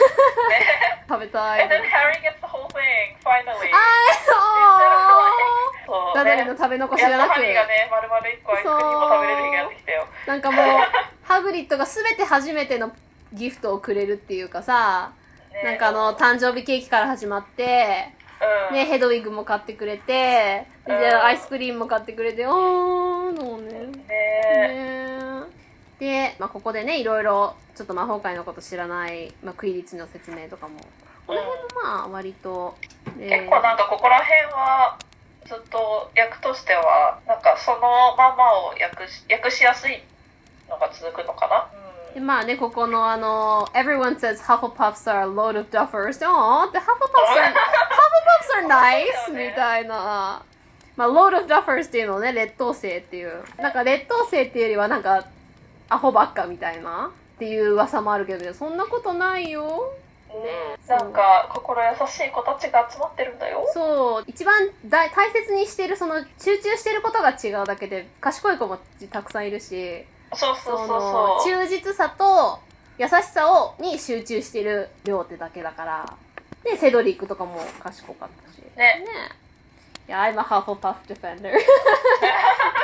[1.08, 1.62] 食べたい。
[1.62, 3.70] And then Harry gets the whole thing finally.
[3.72, 3.78] あ
[4.26, 6.12] そう。
[6.12, 6.14] ー。
[6.14, 7.40] ダダリの食べ残しじゃなく。
[7.40, 10.06] リーがね丸々1個アイスクリームを食べれる日がやってきたよ。
[10.26, 10.66] なんかもう
[11.26, 12.92] ハグリッドが全て初めての
[13.32, 15.12] ギフトをくれるっていうかさ
[15.52, 15.62] ね。
[15.62, 18.12] なんかあの誕生日ケーキから始まって
[18.70, 18.76] うん。
[18.76, 21.22] ね、ヘドウィグも買ってくれて、で、うん。
[21.24, 23.72] アイスクリームも買ってくれて、おー、のね。
[24.06, 24.68] ね。
[24.68, 25.42] ね
[25.98, 30.80] で、まあ、ここでね、いろいろ、ちょっと魔法界のこと知らない、まあ、クイリッチの説明とかも、
[31.26, 32.76] この辺もまあ、割と、
[33.16, 34.98] ね結構なんかここら辺は
[35.46, 37.80] ずっと役としてはなんかその
[38.16, 40.02] ままを訳し訳しやすい
[40.68, 41.68] のが続くのかな、
[42.14, 46.18] でまあね、ここのあの、everyone says Hufflepuffs are a load of duffers.
[46.28, 46.84] おーって Hufflepuffs
[47.36, 49.48] are, Hufflepuffs are nice!
[49.48, 50.42] みたいな。
[50.96, 53.44] まあ、load of duffers っていうのをね、劣等生っていう。
[53.58, 55.26] なんか劣等生っていうよりはなんか、
[55.88, 59.92] アホばっかみたいなっていう噂もあるけど、そんなことないよ。
[60.30, 60.86] う。
[60.86, 63.66] ん、なんか心優しい子たちが集まってるんだよ。
[63.72, 68.78] そう、一番大大切にしてる、その、集中してることが違うだけで、賢い子も
[69.10, 71.64] たくさんいるし、そうそうそうのそう。
[71.64, 72.58] 忠実さと
[72.98, 76.16] 優しさをに集中してる量ってだけだから。
[76.64, 78.58] でセドリックとかも賢かったし。
[78.76, 79.04] ね。
[79.04, 79.47] い
[80.08, 81.52] や I'm a Hufflepuff defender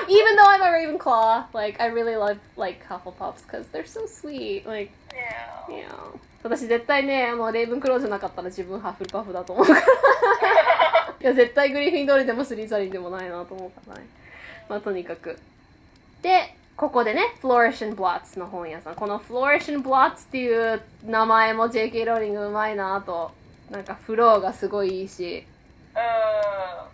[0.09, 4.67] even though I'm a Ravenclaw like I really love like Hufflepuffs because they're so sweet
[4.67, 9.83] like ね yeah 私絶対ねもうレイブンクローじゃなかったら自分ハッフルパフだと思うからい
[11.21, 14.07] や絶対グリフィンドールでもスリザリンでもないなと思うからね
[14.69, 15.39] まあとにかく
[16.21, 23.31] でここでね Flourish and Blots の本屋さんこの Flourish and Blots っていう名前も JK ローリングうまいなと
[23.71, 25.54] なんかフローがすごいいいしうん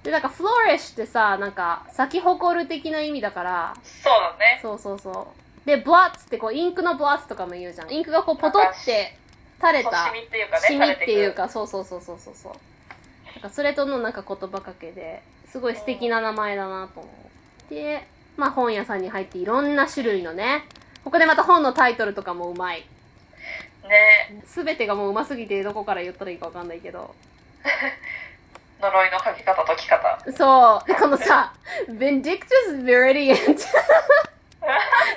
[0.03, 3.75] でなんか Flourish ってさなんか咲き誇る的な意味だから。
[3.83, 4.59] そうだね。
[4.63, 5.11] そうそうそ
[5.65, 5.67] う。
[5.67, 7.93] で Blots ってこうインクの Blots とかも言うじゃん。
[7.93, 9.17] インクがこうポトって
[9.61, 12.53] 垂れたシミっていうかねシミっていう垂かそうそうそうそうそうそう。
[13.35, 17.09] なんかそれとのなんか言葉かけですごい素敵な名前だなと思
[17.71, 17.75] う。
[17.75, 20.65] でまあ本屋さんに入っていろんな種類のね
[21.05, 22.87] ここでまた本のタイトルとかもうまい。
[23.89, 24.43] ね。
[24.47, 27.15] 全てがもううますぎてどこから言ったらいいかわかんないけど
[28.81, 30.89] 呪いの書き方とき方そう。
[30.89, 31.53] でこのさ
[31.89, 33.37] Vindictus Viridian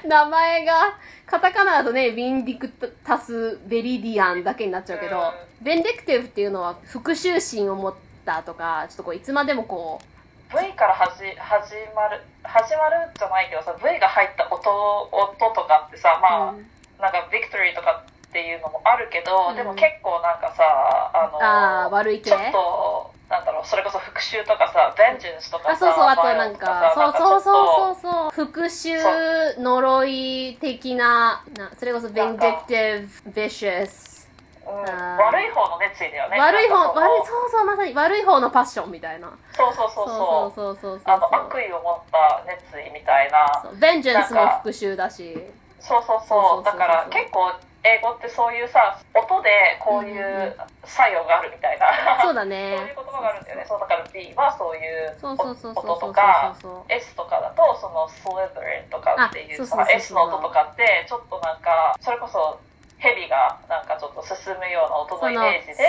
[0.08, 2.70] 名前がカタカナだとね、ヴィンディク
[3.04, 5.20] タス・ベリディアンだけになっちゃうけど、
[5.62, 7.96] うベンディクティブっていうのは復讐心を持っ
[8.26, 16.70] たとか、ちょっとこういつまでもこう、V から始始まる始まるじゃないけどさ V が入った音音とかってさまあ、うん。
[17.00, 18.04] なんかビクトリーとか
[18.34, 19.56] っていうのもあるけど、うん。
[19.56, 20.66] でも結構なんかさ
[21.14, 21.38] あの
[21.86, 22.32] あー悪い系？
[22.32, 27.62] ちょっとなんだろうそれこそ復讐とかさベンジェンスとかさあ、そうそう、あとなんか、そうそうそ
[27.92, 34.30] ううそうそう、復讐、呪い的な、なそれこそ、ベンディクティブ、ビシャス、
[34.66, 39.32] うん悪い方の熱意だよね悪い方、悪い、そうそう、まさに悪い方のパッションみたいな。
[39.56, 40.18] そうそうそうそう。
[40.56, 43.72] そうそうそうそう悪意を持った熱意みたいな。
[43.80, 45.34] ベンジェンスも復讐だし。
[45.80, 46.64] そうそうそう。
[46.64, 47.52] だから結構
[47.84, 50.56] 英語ってそういうさ音でこういう
[50.86, 51.88] 作用があるみたいな、
[52.24, 52.96] そうだそうねいう。
[52.96, 53.66] 言葉があるんだよね。
[53.68, 56.56] そうだから B はそういう音とか。
[56.90, 59.62] S とかだとそのスレザリンとかっていう
[59.96, 62.60] S の音とかってちょっとなんかそれこそ
[62.98, 65.84] 蛇がなんかちょっと進むような音のイメージで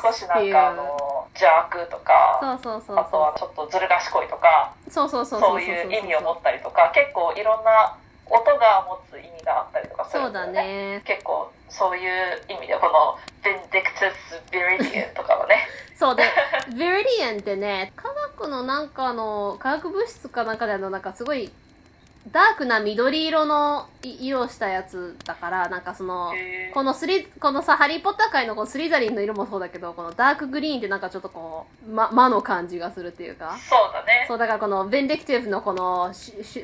[0.00, 2.70] 少しなんかあの邪悪とかあと
[3.20, 7.96] はちょっとずる賢いとかそういう意味を持ったりとか結構いろんな
[8.30, 11.02] 音が持つ意味があったりとかするそうんだね。
[11.04, 15.68] 結構そういう意味でこの「ヴィンディクティス・ビリディエン」とかはね
[15.98, 16.22] そうで、
[16.68, 18.08] viridian ってね、科
[18.38, 21.50] 学のなんかの、化学物質かなんかであの、なんかすごい、
[22.32, 26.32] ダークな緑色のい色をしたやつだから、なんかその、
[26.74, 33.56] このスリ、このさ、ハリーポッター界のこのスリザリンの色もそうだけど、このダークグリーンってなんかちょっとこう、ま、魔の感じがするっていうか。
[33.68, 36.12] そうだねそう、だからこの、 vindictive のこの、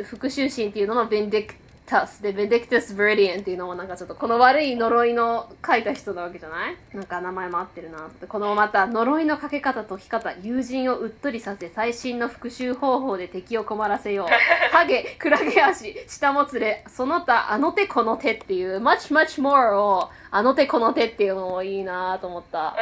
[0.04, 1.54] 復讐心っていうののベンディク
[1.86, 6.76] タスで、ベンディクタス・ブリディエンっていうのもなんかちょっと、この悪い呪いの書いた人なわけじゃない？
[6.94, 8.26] なんか名前も合ってるなって。
[8.26, 14.28] このまた、呪いのかけ方、解き方、友人をうっとりさせ、最新の復讐方法で敵を困らせよう。
[14.74, 22.74] ハゲ、クラゲ足、下もつれ、その他、あの手この手っていう、much much more を、あの手この手っていうのもいいなと思った。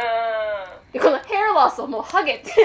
[0.93, 2.51] でこのヘアロスをもうハゲって。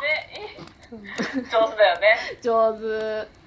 [0.00, 0.56] ね
[0.90, 3.37] 上手だよね 上手。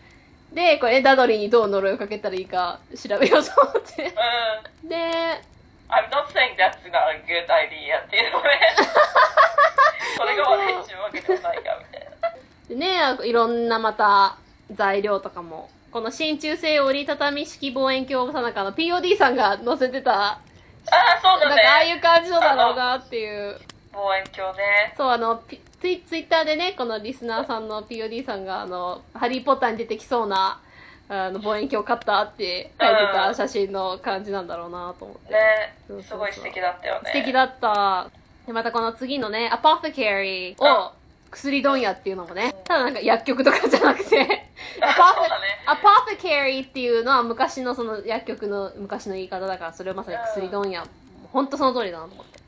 [0.51, 4.13] で、これ、ダドリーにどう呪いをかけたらいいか調べようと思って。
[4.83, 4.85] う。
[4.85, 4.89] ん。
[4.89, 4.95] で、
[5.89, 8.59] I'm not saying that's not a good idea っていうのね
[10.15, 12.29] それが悪いわけでもないかみたいな。
[12.69, 14.37] でね、いろんなまた
[14.71, 20.41] 材料とかも、この真鍮製折りたたみ式望遠鏡さなかの POD さんが載せてた、あ
[20.89, 23.59] あそうだなんかああねいう感じのだろうなっていう。
[23.93, 24.93] 望遠鏡ね。
[24.95, 30.61] そう、あの、ピツイツイッターでね、このリスナーさんの POD さんが、あの、ハリーポッターに出てきそうな、
[31.09, 35.33] あの、望遠鏡を買ったって書いてた写真の感じなんだろうなと思って。
[35.89, 38.11] うそうそうすごい素敵だったよね素敵だった。
[38.45, 40.91] で、またこの次のね、アポテキャリーうんを、
[41.31, 44.19] 薬問屋っていうのもね、ただなんか薬局とかじゃなくて、
[44.81, 50.85] アそうだねアポテキャリーっていうのは昔のその薬局の昔の言い方だから、それをまさに薬問屋。
[51.33, 52.40] ほんとその通りだなと思って。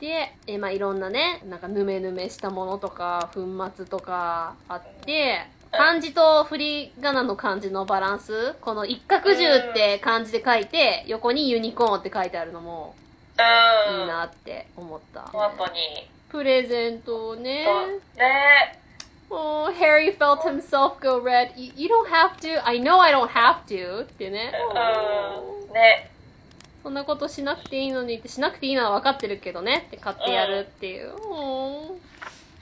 [0.00, 12.94] で、えまあいろんなね、なんかぬめぬめしたものとか、粉末とかあって、漢字と振り仮名の漢字のバランス、この一角獣って漢字で書いて、横にユニコーンって書いてあるのも
[13.90, 15.28] いいなって思った。
[15.30, 17.66] その後にプレゼントをね。
[18.16, 18.80] ね
[19.28, 21.50] Oh, Harry felt himself go red.
[21.56, 22.64] You, you don't have to.
[22.64, 24.04] I know I don't have to.
[24.04, 24.52] ってね。
[24.70, 26.10] うんね
[26.86, 31.08] そんなことしなくていいのにって、しなくていいのは分かってるけどねって買ってやるっていう。
[31.08, 31.16] うん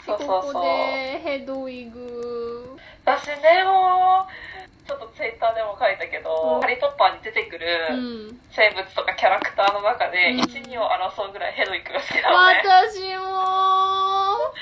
[0.07, 2.75] そうそうそうここでヘドウィグ。
[3.05, 4.54] 私ねもう
[4.87, 8.41] ちょっとツイッターでも書いたけど、うんハリー・ポッターに出てくうるん。
[8.53, 12.61] 生物とかキャラクターの中で、うん1、2を争うぐらいヘドウィックが好きなのね。
[12.61, 14.53] 私も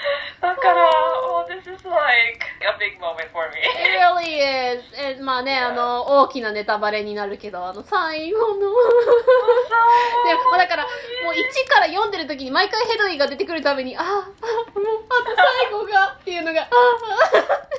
[0.41, 3.59] だから、もう this is like a big moment for me.
[3.63, 4.83] It really is.
[4.97, 8.57] え、まあね、あの、大きなネタバレになるけど、あの、最後の。
[8.59, 17.72] でも、だから、もう1から読んでる時に毎回ヘドウィが出てくるたびに、あ、あ、もう、あと最後が、っていうのが、あ、ねえこれ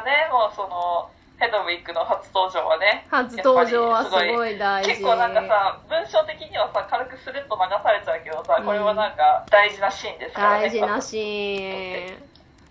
[0.00, 4.90] はね、もうその、ヘドウィックの初登場はね、初登場はすごい大事。
[4.90, 10.68] 結構なんかさ、文章的にはさ、軽くスルッと流されちゃうけどさ、これはなんか大事なシーンですからね。
[10.68, 12.18] 大事なシーン。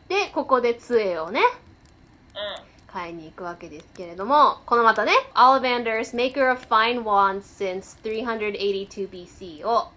[0.07, 2.69] で、ここで杖をね、うん。
[2.91, 9.89] 買いに行くわけですけれども、このまたね、Ollivanders, maker of fine wands since 382 BC を、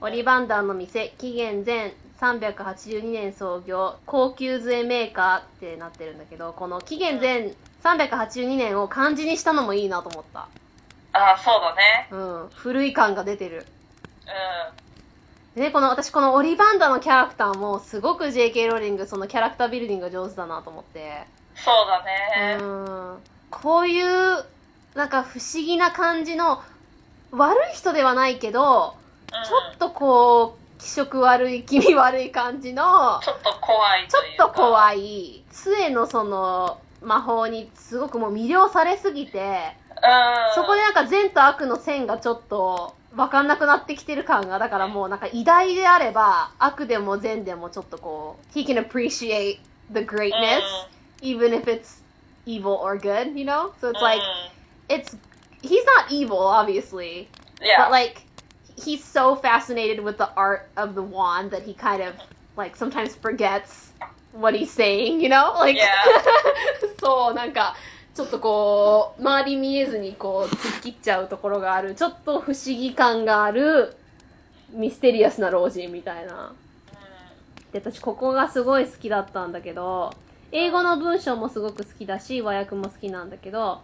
[0.00, 7.52] オリバンダーの店、紀元前382年創業、高級杖メーカーってなってるんだけど、この紀元前
[7.82, 10.46] 382年を漢字にしたのもいいなと思った。
[11.14, 12.08] ああ、そうだね。
[12.12, 12.50] うん。
[12.54, 13.66] 古い感が出てる。
[15.56, 15.60] うん。
[15.60, 21.24] で、この、私このオリバンダーのキャラクターもすごく JK ローリング、そのキャラクタービルディングが上手だなと思って。
[21.56, 22.58] そうだね。
[22.62, 23.18] うん。
[23.50, 24.44] ここういう、
[24.94, 26.62] なんか不思議な感じの、
[27.32, 29.02] 悪い人ではないけど、うん
[29.44, 40.54] ちょっとこう、気色悪い、気味悪い感じの、ちょっと怖いちょっと怖い、杖のその、魔法にすごくもう魅了されすぎて、うん。
[40.56, 49.60] そこでなんか善と悪の線がちょっと、わかんなくなってきてる感が、だからもうなんか偉大であれば、悪でも善でもちょっとこう、he can appreciate
[49.92, 50.62] the greatness,
[51.20, 52.02] even if it's
[52.44, 53.70] evil or good, you know?
[53.80, 53.94] So うん。
[53.94, 54.22] it's like,
[54.88, 55.16] it's,
[55.62, 57.28] he's not evil, obviously,
[57.78, 58.22] but like,
[58.84, 62.14] he's so fascinated with the art of the wand that he kind of,
[62.56, 63.92] like, sometimes forgets
[64.32, 65.54] what he's saying, you know?
[65.58, 65.88] Like, Yeah.
[67.00, 67.74] そう、なんか、
[68.14, 73.96] ちょっとこう、周り見えずにこう、突っ切っちゃうところがある、ちょっと不思議感がある、
[74.70, 76.52] ミステリアスな老人みたいな。
[77.72, 80.12] で、私ここがすごい好きだったんだけど、
[80.52, 83.80] 英語の文章もすごく好きだし、和訳も好きなんだけど、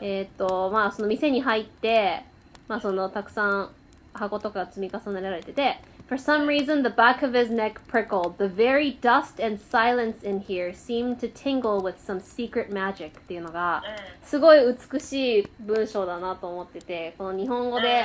[0.00, 2.22] えーっと、まあ、その店に入って、
[2.68, 3.70] まあ、その、たくさん
[4.16, 8.38] 箱とか積み重ねられてて、For some reason, the back of his neck prickled.
[8.38, 13.82] The very dust and silence in here seemed to tingle with some secret magic っていうのが、
[14.22, 14.58] すごい
[14.92, 18.04] 美しい文章だなと思ってて、この日本語で、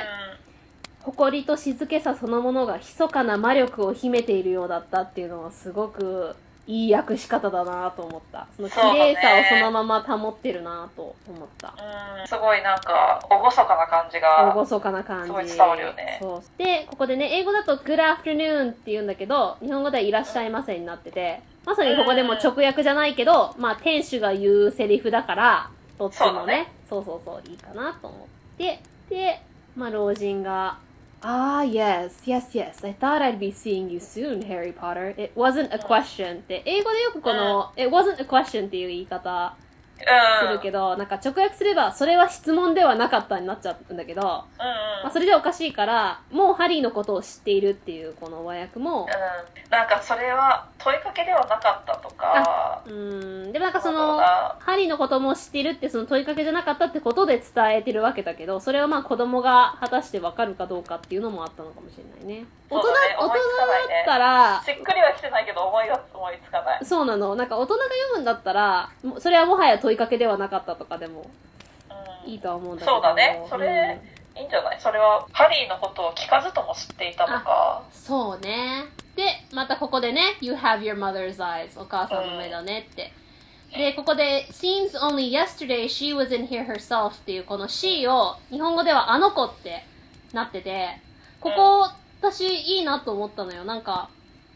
[1.02, 6.36] 誇りと静けさそのものが密かな魔力を秘めているようだったっていうのはすごく
[6.66, 8.46] いい訳し方だなと思った。
[8.56, 11.74] その綺麗さをそのまま保ってるなと思った。
[11.76, 12.20] うん。
[12.20, 12.26] うん。
[12.26, 14.54] すごいなんか、厳かな感じが。
[14.54, 15.26] 厳かな感じ。
[15.26, 16.42] すごい伝わるよねそう。
[16.58, 29.40] で、ここでね、英語だと Good afternoon って言うんだけど、日本語ではいらっしゃいませになってて、まさにここでも直訳じゃないけど、まあ店主が言うセリフだから、どっちもね、そうそうそう、いいかなと思って、で、
[29.76, 30.78] まあ老人が、
[31.24, 32.84] Ah, yes, yes, yes.
[32.84, 35.14] I thought I'd be seeing you soon, Harry Potter.
[35.16, 39.54] It wasn't a question って、英語でよくこの、It wasn't a question っていう言い方
[40.00, 40.52] すうん。
[40.54, 44.38] るけど、なんか直訳すれば、それは質問ではなかったになっちゃうんだけど、うんうん。
[45.04, 62.46] まあ、それじゃおかしいから、もうハリーのことを知っているっていうこの和訳も、うん、なんかそれは問いかけではなかったとかうーん、でもなんかそのハリーのことも知っているってその問いかけじゃなかったってことで伝えてるわけだけど、それはまあ子供が果たしてわかるかどうかっていうのもあったのかもしれないね。
[62.68, 63.88] 大人、そうだね大人思いつかない。
[63.88, 67.34] ねだったら、しっくりは来てないけど思いが思いつかない、そうなの。
[67.34, 71.30] なんか大人が読むんだったら、それはもはや問いかけではなかったとかでも
[72.24, 72.92] うん、いいとは思うんだけど。
[72.92, 73.46] そうだね。
[73.48, 74.80] それうんいいんじゃない？
[74.80, 78.84] それはハリーのことを聞かずとも知っていたとかそうね。
[79.16, 81.78] で、またここでね、You have your mother's eyes.
[81.80, 83.12] お母さんの目だねって。
[83.76, 89.84] で、ここで、Seems only yesterday she was in here herself っていうこの she を日本語ではあの子って
[90.32, 90.98] なってて、
[91.40, 93.64] ここ、私いいなと思ったのよ。
[93.64, 94.08] なんか、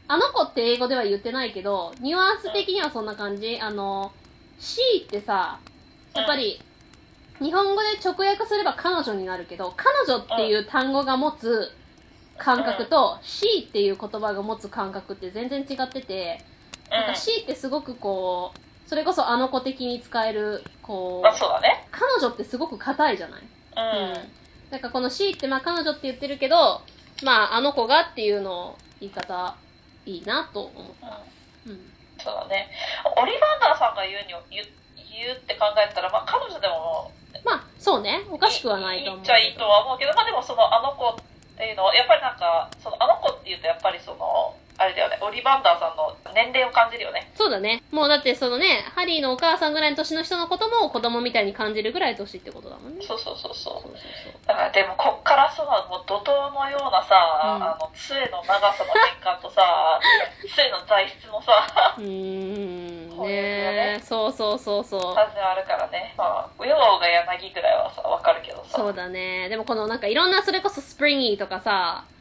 [0.09, 3.59] あの子って英語では言ってないけど、ニュアンス的にはそんな感じ。
[3.61, 4.13] あの、
[4.61, 5.59] she ってさ、
[6.15, 6.61] やっぱり、
[7.41, 11.71] 日本語で直訳すれば彼女になるけど、彼女っていう単語が持つ
[12.39, 16.45] 感覚と、she っていう言葉が持つ感覚って全然違ってて、
[16.91, 21.87] なんか she ってすごくこう、それこそあの子的に使える、こまあう、そうだね。
[21.91, 23.43] 彼女ってすごく硬いじゃない？
[23.43, 24.15] うん、うん。
[24.71, 26.83] だからこの she ってまあ彼女って言ってるけど、
[27.25, 29.57] まああの子がっていうのを言い方
[30.07, 31.21] いいなと思った。
[31.67, 31.93] うん。
[32.19, 32.71] そうだね。
[33.05, 34.67] オリバンダーさんが言うに言う
[34.97, 37.11] 言うって考えたら、まあ、彼女でも
[37.45, 39.39] まあそうね、おかしくはないと思うけど。
[39.39, 41.17] いいっちゃいいとは思うけどまあでもそのあの子っ
[41.57, 47.83] ていうのはやっぱりなんかそのあの子っていうとやっぱりそのあれだよねオリバンダーさんの年齢を感じるよねそうだね。
[47.91, 53.05] もうだってそのね、ハリーのお母さんぐらいの年の人のことも子供みたいに感じるぐらい年ってことだもんね。
[53.07, 53.93] そうそうそうそうそうそう
[54.47, 57.17] だからでもこっからそのもう怒涛のようなさ、
[57.59, 58.93] うんあの杖の長さの
[59.25, 59.99] 変換とさ
[60.55, 62.05] 杖の材質のさそう。
[62.05, 65.15] ん、こういうのねそうそうそうそう。
[65.15, 69.49] 感じがあるからねまあウヨウが柳ぐらいはさわかるけどさそうだね。
[69.49, 72.16] でもこのなんかいろんなそれこそスプリンギーとかさ、うん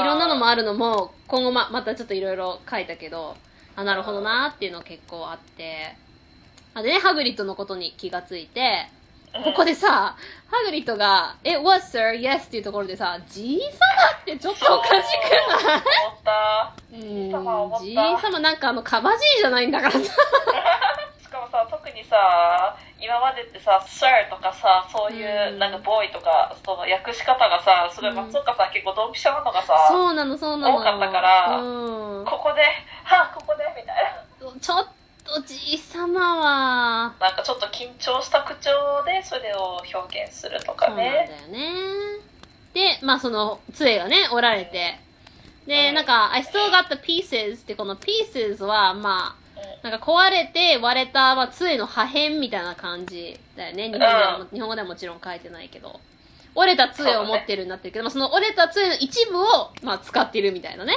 [0.00, 3.36] いろんなのもあるのも今後ままたちょっといろいろ書いたけど、
[3.76, 5.94] あ、なるほどなっていうの結構あって。
[6.74, 8.86] あでね、ハグリッドのことに気がついて、
[9.44, 10.16] ここでさ、
[10.50, 12.12] ハグリッドが、え、what sir?
[12.18, 13.78] Yes っていうところでさ、じいさ
[14.16, 14.94] まってちょっとおかしく
[15.64, 15.76] ない？
[15.76, 15.82] 思っ
[16.24, 19.98] たうん様思ったじいさまなんかあの、かばじいじゃないんだからさ。
[21.20, 30.76] しかもさ特にさ今までってさ「Sir」とかさそういううんなんかボーイとかその訳し方がさすごいうん松岡さん結構ドンピシャなのがさ、そうなの、そうなの。
[30.76, 32.24] 多かったからうん。
[32.24, 32.62] ここで
[33.04, 34.28] 「はここで」みたいな
[34.60, 34.86] ちょっ
[35.24, 42.28] とじいさまは、なんかちょっと緊張した口調でそれを表現するとそうなんだかねよね。
[42.72, 44.98] で、まあその、杖がね、折られて。
[45.66, 49.47] で、うんなんか、I still got the pieces ってこの pieces は、まあ、
[49.82, 53.88] なんか壊れて割れた、まあ、杖の破片みたいな感じだよね。
[53.88, 56.00] 日本ではも、日本語ではもちろん書いてないけど。
[56.54, 60.94] 折れた杖を持ってるんだってるけど、まあその折れた杖の一部を、まあ、使ってるみたいなね。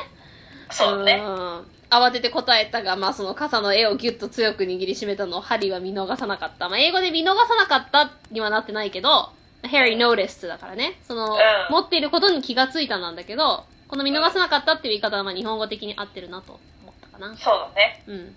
[0.71, 1.17] そうね。
[1.17, 6.69] ん慌てて答えたが、まあその傘の絵をギュッと強く握りしめたのをハリーは見逃さなかった。
[6.69, 9.29] まあ英語で見逃さなかったにはなってないけど、
[9.63, 10.99] Harry noticed だからね。
[11.07, 11.37] その、ん
[11.69, 17.35] 持っていることに気がついたなんだけど、この見逃さなかったっていう言い方はまあ日本語的に合ってるなと思ったかな。
[17.35, 18.03] そうだね。
[18.07, 18.35] うん。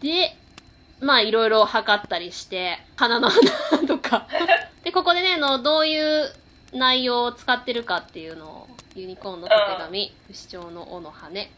[0.00, 0.36] で、
[1.00, 4.26] まあいろいろ測ったりして、鼻の穴とか。
[4.84, 6.32] で、ここでね、あの、どういう
[6.72, 11.50] 内容を使ってるかっていうのを、ユニコーンのたてがみ、不死鳥の尾の羽、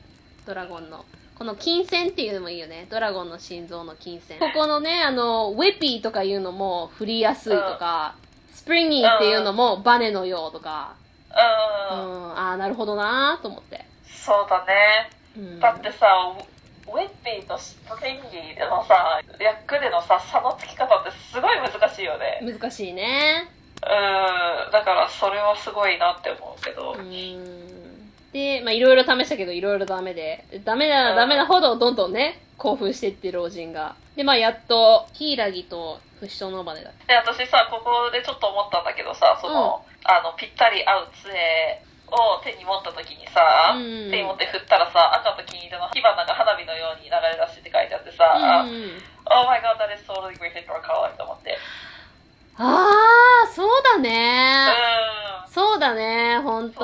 [0.47, 1.05] ドラゴンの、
[1.39, 2.87] この琴線っていうのもいいよね。
[2.91, 4.39] ドラゴンの心臓の琴線。
[4.39, 8.15] ここのね、あの、 whippy とかいうのも振りやすいとか、
[8.53, 10.95] springy っていうのもバネのようとか、
[11.91, 11.95] う。
[11.95, 13.85] うんん、ああ、なるほどなーと思って。
[14.07, 15.11] そうだね。
[15.37, 16.07] うん、だってさ、
[16.89, 22.41] ウ whippy と springy でのさ、訳でのさ、差のつき方ってすごい難しいよね。
[22.43, 23.49] 難しいね。
[23.83, 24.73] うん。
[24.73, 26.93] だからそれはすごいなって思うけど。
[26.93, 27.73] うーん
[28.33, 33.95] で、まあいろいろ試したけどいろいろダメで、ダメならダメなほどどんどんね、興奮していって老人が。
[34.17, 36.91] で、まあやっと、ヒイラギと不死鳥のバネだ。
[37.07, 41.83] で、私さ、ここでちょっと思ったんだけどさ、その、あの、ぴったり合う杖
[42.13, 49.01] を手に持った時にさ、うん手に持って振ったらさ、赤と金色の火花が花火のように流れ出してって書いてあってさ、うん。
[49.25, 51.57] Oh my god, that is totally Gryffindor color と思って。
[52.59, 54.67] あー、そうだうね。
[54.69, 54.73] ん。
[55.49, 56.81] そうだね、ほんと。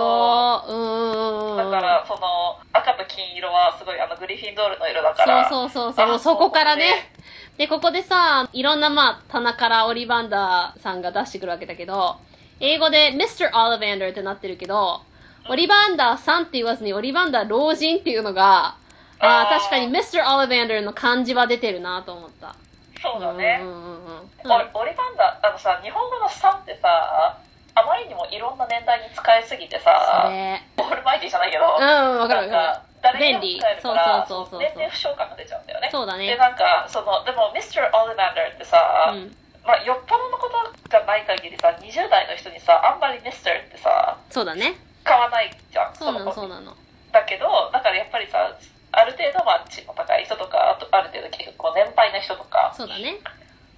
[0.67, 1.71] うーん。
[1.71, 5.49] だから、その、赤と金色はすごい、あの、グリフィンドールの色だから。
[5.49, 7.11] そうそうそうそう、あそこからね。
[7.59, 12.17] で、ここでさ、いろんなまあ、棚からオリバンダーさんが出してくるわけだけど、
[12.61, 13.51] 英語で Mr.
[13.53, 15.03] Ollivander ってなってるけど、
[15.49, 18.77] オリバンダーさんって言わずにオリバンダー老人っていうのが、
[19.21, 20.23] ああ、確かに Mr.
[20.23, 22.55] Ollivander の漢字は出てるなと思った。
[23.03, 23.59] そうだね。
[23.63, 24.53] うんうんうんうん。
[24.53, 27.39] オリオリバンダー、あのさ、日本語のさんってさ、
[27.75, 30.61] あまりにもいろんな年代に使いすぎてそさ、れ。
[30.77, 35.93] オールマイティじゃないけど、うん、わかるわかなんか誰にでも便利そうそうそうそう年齢不詳感が出ちゃうんだよねる。。
[35.93, 36.37] そうだで、ね。
[36.37, 37.87] なんか、その、でも、Mr.
[37.95, 39.31] Ollivander ってさ、うん。
[39.65, 43.31] まあ、よっぽどのことがない限りさ、20代の人にさ、あんまり Mr.
[43.31, 44.75] ってさ、そうだね。
[45.09, 45.95] 買わないじゃん。
[45.97, 46.77] そうなの、のそうなの。
[47.13, 48.53] だけど、だからやっぱりさ、
[48.93, 53.17] ある程度、まあ、地の高い人とか、あとある程度結構年配の人とか、そうだね。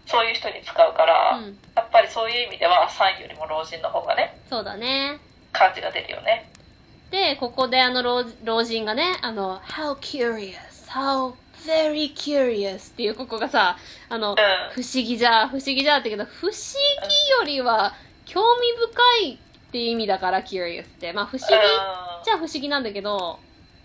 [0.07, 1.59] そういう人に使うから、うん。
[1.77, 5.21] やっぱりそういう意味では、さんよりも老人の方がね、そうだね。
[5.53, 6.51] 感じが出るよね。
[7.11, 10.55] で、ここであの老老人がね、あの、how curious,
[10.89, 11.35] how
[11.67, 13.77] very curious っていうここがさ、
[14.09, 14.37] あの、うん
[14.75, 17.95] 不思議じゃ、不思議じゃって言うけど、不思議よりは
[18.27, 18.73] 興味
[19.23, 19.39] 深い
[19.71, 21.13] っていう意味だから curious って。
[21.13, 21.61] まあ不思議うん。
[22.25, 23.39] じゃ不思議なんだけど、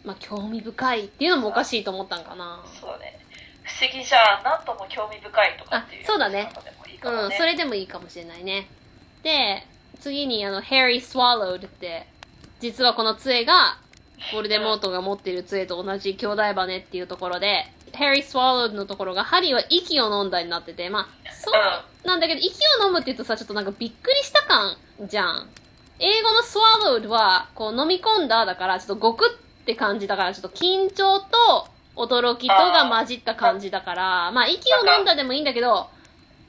[0.04, 2.60] まあ興味深いっていうのもおかしいと思ったんかな。
[2.82, 3.20] そうだね。
[3.62, 6.04] 不思議じゃ、なんとも興味深いとかっていう。
[6.04, 6.50] あそうだね
[6.92, 8.68] いいかもうん、ねそれでもいいかもしれないね。
[9.22, 9.64] で、
[10.00, 12.08] 次にあの、Harry swallowed って、
[12.60, 13.78] 実はこの杖が、
[14.34, 24.78] ボルデモートが持っている杖と同じ兄弟バネっていうところで、Harry swallowed のところが、ハリーは息を飲んだになってて、まあ、そうなんだけど、息を飲むって言うとさ、ちょっとなんかびっくりした感
[25.08, 25.50] じゃん。
[26.00, 35.90] 英語の swallowed は、こう飲み込んだだから、ちょっとゴクって感じだから、ちょっと緊張と驚きとが混じった感じだから、まあ息を飲んだでもいいんだけど、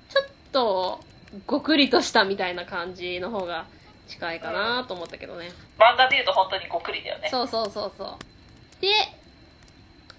[0.09, 1.01] ちょっと、
[1.47, 3.67] ごくりとしたみたいな感じの方が
[4.09, 5.51] 近いかなと思ったけどね。
[5.79, 7.29] 漫画で言うと本当にごくりだよね。
[7.31, 8.83] そうそうそうそう。
[8.83, 8.89] で、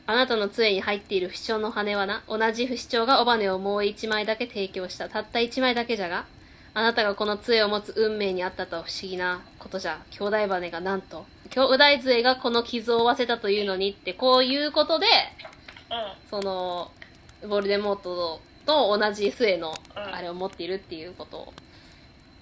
[0.05, 5.09] あなたの杖に入っている不死鳥の羽はな、同じ不死鳥が尾羽をもう一枚だけ提供した。
[5.09, 6.25] たった一枚だけじゃが、
[6.77, 9.99] あなたがこの杖を持つ運命にあったとは不思議なことじゃ。
[10.11, 15.07] 兄弟羽がなんと、兄弟杖がこの傷を負わせたというのにって、こういうことで、
[15.89, 16.29] うん。
[16.29, 16.91] その、
[17.49, 21.53] ボルデモートと同じ杖のうんあれを持っているっていうことを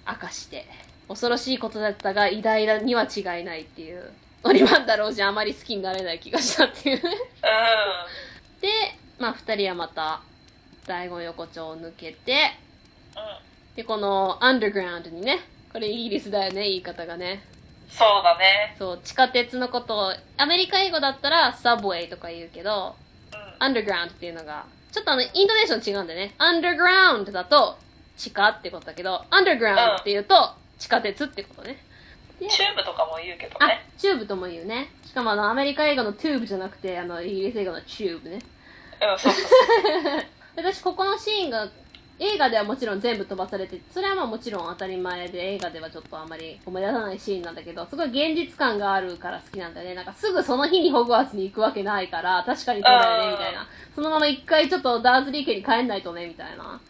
[0.06, 0.66] 明かして、
[1.08, 4.12] 恐ろしいことだったが偉大には違いないっていう、
[4.44, 7.08] オリバンダロージあまり好きになれない気がしたっていうで、
[9.18, 10.20] まあ二人はまた、
[10.86, 12.50] ダイアゴン横丁を抜けて。
[13.76, 15.40] で、この、 underground にね、
[15.72, 17.42] これイギリスだよね、言い方がね。
[17.90, 18.74] そうだね。
[18.78, 22.96] そう、地下鉄のことを、アメリカ英語だったら、 subway とか言うけど、
[23.32, 23.38] うん。
[23.58, 26.34] underground っていうのが、ちょっとあの、イントネーション違うんでね。
[26.38, 27.76] underground だと、
[28.16, 31.76] 地下ってことだけど、 underground っていうと、地下鉄ってことね。
[32.40, 34.90] でチューブとかも言うけどあね。、チューブとも言うね。
[35.04, 38.38] しかもあの、アメリカ英語のトゥーブじゃなくて、あの、イギリス英語のチューブね。
[39.02, 40.24] うん、そうそうそう。
[40.56, 41.68] 私、ここのシーンが
[42.18, 49.94] 映画ではもちろん全部飛ばされて、それはまあもちろん当たり前で、映画ではちょっとあんまり思い出さないシーンなんだけど、すごい現実感があるから好きなんだよね。
[49.94, 53.66] なんかすぐその日にホグワーツに行くわけないから、確かにそうだよね、みたいな。
[53.94, 56.80] そのまま一回ちょっとダーズリー家に帰んないとね、みたいな。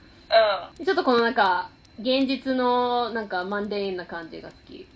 [0.79, 4.75] うちょっとこのなんか、現実のなんかマンデーンな感じが好き。
[4.75, 4.79] ん。
[4.79, 4.87] うん、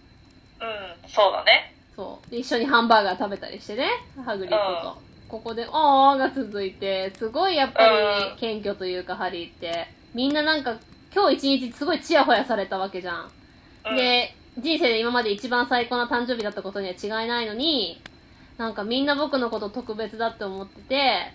[1.08, 1.74] そうだね。
[1.96, 2.30] そう。
[2.30, 3.88] で、一緒にハンバーガー食べたりしてね、
[4.24, 4.98] ハグリッドと。
[5.28, 9.99] ここで、あーが続いて、すごいやっぱうんり謙虚というか、ハリーって。
[10.14, 10.76] みんななんか、
[11.14, 13.30] 今日一日すごいチヤホヤされたわけじゃん。
[13.86, 18.00] うん、で、人生で今まで一番最高な誕生日だったことには違いないのに、
[18.58, 21.32] なんかみんな僕のこと特別だって思ってて、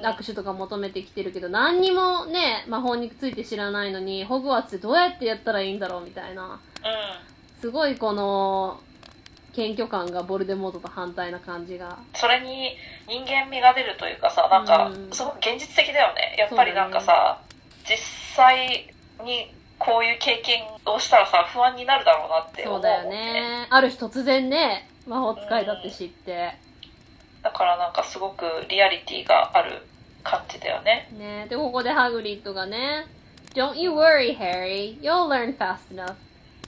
[0.00, 6.44] うん、握手とか求めてきてるけど、何にもね、魔法について知らないのに、ホグワーツってどうやってやったらいいんだろうみたいな。
[6.44, 6.58] うん。
[7.60, 8.80] すごいこの、
[9.54, 11.98] 謙虚感がボルデモートと反対な感じが。
[12.14, 12.76] それに
[13.08, 16.36] 人間味が出るというかさ、なんかうん、すごく現実的だよね。
[16.38, 17.40] やっぱりなんかさ、
[17.88, 17.98] 実
[18.36, 18.92] 際
[19.24, 23.10] にこういう経験をしたらさ、不安になるだろうなって思うもんそうだよ。
[23.10, 23.66] ね。
[23.70, 26.54] ある日突然ね、魔法使いだって知って。
[27.42, 29.82] だからなんかすごくリアリティがある
[30.24, 31.08] 感じだよね。
[31.12, 33.06] ねで、ここでハグリッドがね、
[33.54, 34.98] Don't you worry, Harry.
[35.00, 36.16] You'll learn fast enough.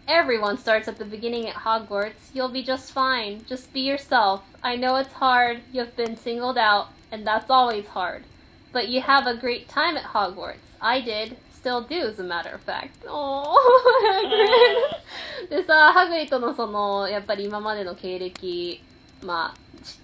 [0.07, 2.33] Everyone starts at the beginning at Hogwarts.
[2.33, 3.45] You'll be just fine.
[3.47, 4.43] Just be yourself.
[4.63, 5.61] I know it's hard.
[5.71, 8.25] You've been singled out, and that's always hard.
[8.73, 10.68] But you have a great time at Hogwarts.
[10.81, 11.37] I did.
[11.53, 13.05] Still do, as a matter of fact.
[13.09, 13.57] Oh,
[14.05, 15.51] Hagrid.
[15.51, 18.83] でさ、ハグリッドのその、やっぱり今までの経歴、
[19.23, 19.59] まあ、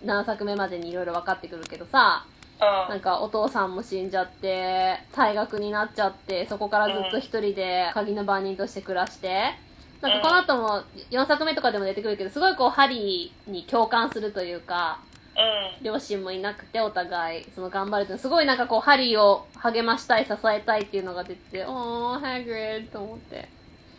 [0.05, 2.25] 何作目までにいろいろ分かってくるけどさ、
[2.61, 2.91] うん。
[2.91, 9.55] なんかお父さんも死んじゃって、退学になっちゃって、そこからずっと一人で鍵の番人として暮らして、
[10.01, 14.99] なんかこの後も4作目とかでも出てくるけど、すごいこうハリーに共感するというか、
[15.37, 15.85] うん。
[15.85, 23.37] 両親もいなくてお互い、その頑張るってすごいなんかこうハリーを励ましたい、支えたいっていうのが出てて、おー、ハグリッドと思って。
[23.37, 23.49] ね。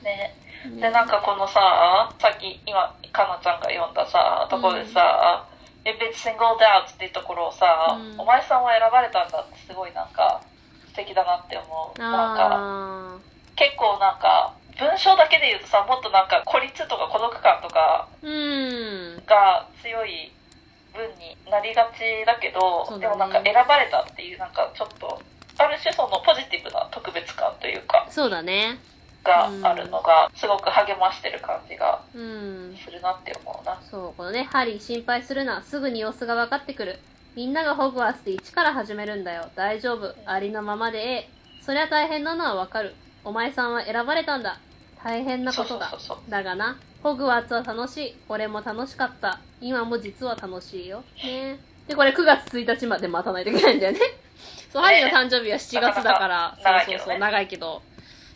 [0.04, 5.46] ねで、なんかこのさ、さっき今、かなちゃんが読んださ、ところでさ、
[5.86, 10.42] If it's singled out っていうところをさ、うんお前さんは選ばれたんだってすごいなんか
[10.88, 12.00] 素敵だなって思う。
[12.00, 13.18] なんか、あ
[13.56, 18.08] 結構なんか、文章だけで言うとさ、もっとなんか孤立とか孤独感とか。
[19.26, 20.32] が強い
[20.96, 25.22] 文になりがちだけど、ねでもなんか選ばれたっていうなんかちょっと、
[25.58, 28.80] ある種そのポジティブな特別感というか、そうだね。
[29.24, 32.78] があるのが、すごく励ましてる感じがうん。
[32.78, 33.82] するなって思うな。
[33.90, 35.64] そう、このね、ハリー心配するな。
[35.64, 37.00] すぐに様子が分かってくる。
[37.36, 39.50] みんながホグワーツで一から始めるんだよ。
[39.56, 40.16] 大丈夫。
[40.26, 41.30] ありのままでええ。
[41.62, 42.94] そりゃ大変なのはわかる。
[43.26, 44.60] お前さんは選ばれたんだ。
[45.04, 45.92] 大変なことだ。
[46.30, 48.16] だがな、ホグワーツは楽しい。
[48.28, 49.40] 俺も楽しかった。
[49.62, 51.04] 今も実は楽しいよ。
[51.24, 54.00] ねで、これ9月1日まで待たないといけないんだよね。
[54.74, 57.84] そう、ハリーの誕生日は7月だから、そうそうそう、長いけど、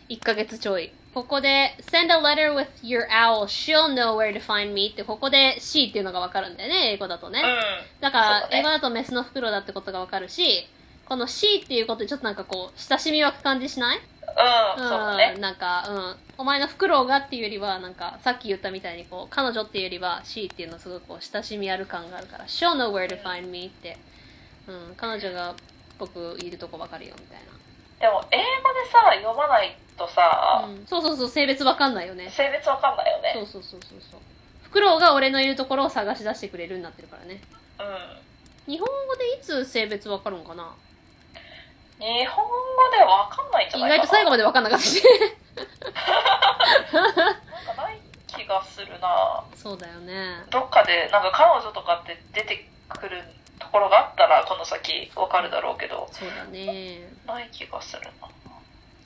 [0.08, 0.92] 1ヶ月ちょい。
[1.12, 7.42] ここで、send a letter with your owl, she'll know where to find me って、ここで she っていうのがわかるんだよね、英語だとね。
[7.42, 8.00] うん。
[8.00, 10.68] だから、ね英語だとメスの袋だってことがわかるし、
[11.06, 14.00] この she っていうことでちょっとなんかこう、親しみ湧く感じしない？
[14.36, 15.36] うん、そうだね。
[15.38, 16.16] なんか、うん。
[16.38, 23.98] お前のフクロウがっていうよりは、なんか、さっき言ったみたいに、こう、彼女っていうよりは、she っていうのはすごくこう、親しみある感があるから、she'll know where to find me って、
[24.66, 25.54] うん、彼女が
[25.98, 27.40] 僕いるとこわかるよ、みたい
[28.00, 28.42] でも、英語
[28.72, 30.86] でさ、読まないとさな。、うん。
[30.86, 32.30] そうそうそう、性別わかんないよね。
[32.30, 33.32] 性別わかんないよね。
[33.34, 34.20] そうそうそうそうそう。
[34.62, 37.42] フクロウが俺のいるところを探し出してくれるになってるからね。
[37.78, 38.72] うん。
[38.72, 40.74] 日本語でいつ性別わかるんかな？
[42.00, 42.50] 日本語
[42.96, 44.08] ではわかんないんじゃ意ないかな。
[44.08, 45.02] 外と最後までわかんなかったし。
[46.92, 50.44] なんかない気がするなそうだよね。
[50.50, 53.22] どっかで、なんか彼女とかって出てくる
[53.58, 57.12] ところがあったら、この先わかるだろうけど、そうだね。
[57.26, 58.28] ない気がするな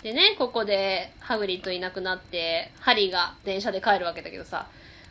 [0.03, 4.67] でね、ここでハグリッドいなくなって、ハリーが電車で帰るわけだけどさ、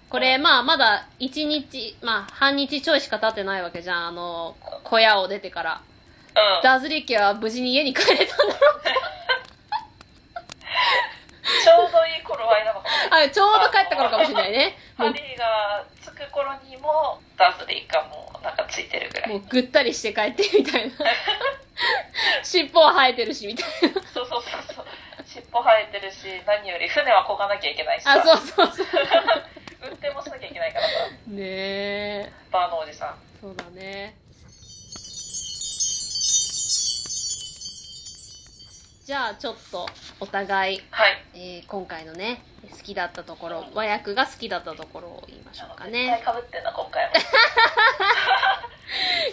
[0.09, 5.81] これ、まあ、まだ1日、まあ、半日ちょいしか経ってないわけじゃん、あの、小屋を出てから。
[6.35, 6.63] うん。
[6.63, 8.83] ダーズリー家は無事に家に帰れたんだろう
[11.63, 13.27] ちょうどいい頃合いなのかもしれない。
[13.27, 14.75] あ、ちょうど帰った頃かもしれないね。
[14.97, 19.29] ハリーが着く頃にも、ダーズリーがもうなんかついてるぐらい。
[19.29, 20.95] もうぐったりして帰ってみたいな。
[22.43, 24.01] 尻尾は生えてるし、みたいな。
[24.13, 24.85] そうそうそうそう。
[25.25, 28.13] 尻尾生えてるし、何より船は漕がなきゃいけないしさ。
[28.13, 28.87] あ、そうそうそう。
[29.83, 30.93] 運転もしなきゃいけないからさ。
[31.27, 32.31] ねえ。
[32.51, 33.15] バーのおじさん。
[33.41, 34.15] そうだね。
[39.05, 39.85] じゃあ、ちょっと、
[40.21, 41.25] お互い、はい。
[41.33, 46.21] えー今回のね、好きだったところ、和訳が好きだったところを言いましょうか絶ね。
[46.23, 47.11] 対被ってんな、今回も。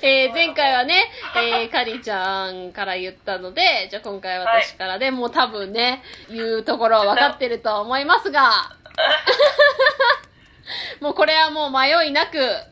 [0.03, 8.75] えー前回はね、えー、かりちゃんから言ったので、じゃあ今回は私からで、もう多分ね、言うところは分かってると思いますが、
[11.01, 12.67] もうこれはもう迷いなく、は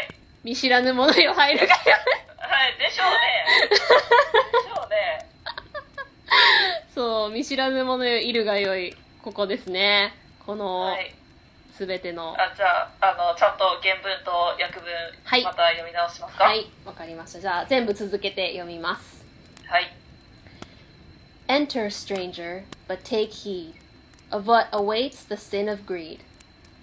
[0.00, 0.08] い。
[0.42, 1.80] 見知らぬものよ入るがよ
[2.38, 3.44] はい、でしょうね。
[3.70, 5.28] でしょうね。
[6.94, 10.14] そう、見知らぬものよいるがよい、ここですね。
[10.44, 11.14] このは、い。
[11.72, 12.34] すべての。
[12.34, 14.30] あ、じゃあ、あの、ちゃんと原文と
[14.62, 14.92] 訳文、
[15.24, 17.40] はいまた読み直しますかはい、わかりました。
[17.40, 19.24] じゃあ全部続けて読みます。
[19.66, 19.92] はい。
[21.48, 23.74] Enter, stranger, but take heed
[24.30, 26.20] of what awaits the sin of greed.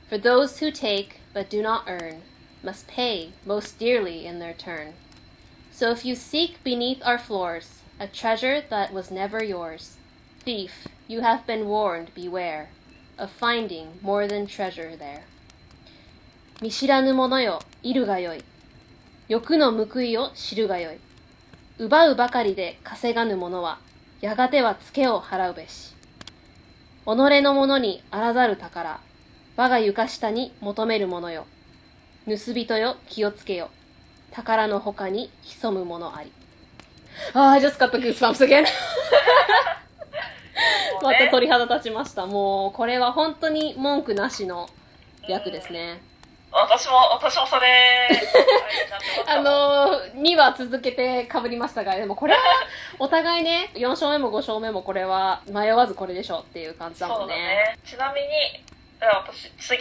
[0.10, 2.22] For those who take but do not earn
[2.64, 4.94] must pay most dearly in their turn.
[5.72, 9.98] So if you seek beneath our floors a treasure that was never yours,
[10.46, 12.70] thief, you have been warned, beware
[13.18, 15.24] of finding more than treasure there.
[16.62, 18.44] 見知らぬ者よ、いるがよい。
[19.28, 20.98] 欲の報いを知るがよい。
[21.78, 23.80] 奪うばかりで稼がぬ者は、
[24.22, 25.94] やがてはツケを払うべし。
[27.06, 29.00] 己のものにあらざる宝、
[29.58, 31.46] 我が床下に求める者よ。
[32.26, 33.70] 盗人よ、気をつけよ。
[34.32, 36.32] 宝の他に潜むものあり。
[37.34, 38.66] ああ、I just got the goosebumps again.
[41.02, 42.26] また鳥肌立ちました。
[42.26, 44.70] もう、これは本当に文句なしの
[45.28, 46.02] 役ですね。
[46.52, 48.10] 私も、私もそれ、
[49.28, 52.40] あのー、2話続けて被りましたが、でもこれは、
[52.98, 57.42] お互いね、4勝目も5勝目もこれは迷わずこれでしょっていう感じだもそうんだね。
[57.42, 57.80] ね。
[57.86, 58.28] ちなみに、
[59.00, 59.80] 私、次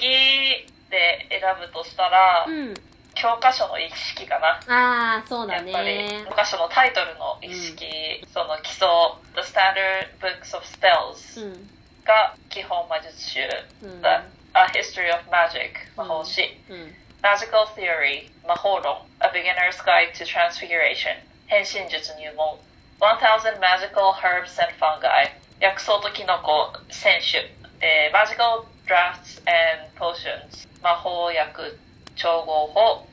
[0.91, 2.75] で選ぶとしたら、うん。
[3.21, 4.61] 教科書の一式かな。
[4.69, 6.25] ああ、そうだやっぱりね、。
[6.29, 8.87] 教科書のタイトルの一式、その基礎、
[9.35, 11.69] The Standard Books of う Spells ん。
[12.05, 13.41] が基本魔術集、
[13.83, 14.01] うん。
[14.01, 14.07] The
[14.55, 16.95] A History of Magic 魔法史、うん。
[17.23, 21.19] Magical Theory 魔法論 A Beginner's Guide to Transfiguration
[21.49, 22.59] 変身術入門
[23.01, 25.31] 1000 Magical Herbs and Fungi
[25.61, 27.51] 薬草とキノコ選手、
[27.85, 31.79] えー Magical Drafts and Potions 魔法薬
[32.19, 33.07] 調合法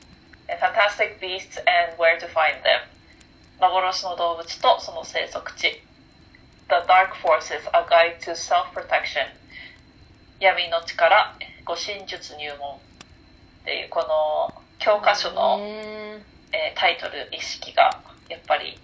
[0.48, 2.84] えー Fantastic Beasts and Where to Find Them
[3.60, 5.82] 幻の動物とその生息地
[6.68, 9.26] The Dark Forces A Guide to Self-Protection
[10.40, 11.34] 闇の力
[11.64, 12.78] 護身術入門っ
[13.64, 16.22] ていうこの教科書の、ね
[16.52, 18.78] えータイトル意識がやっぱり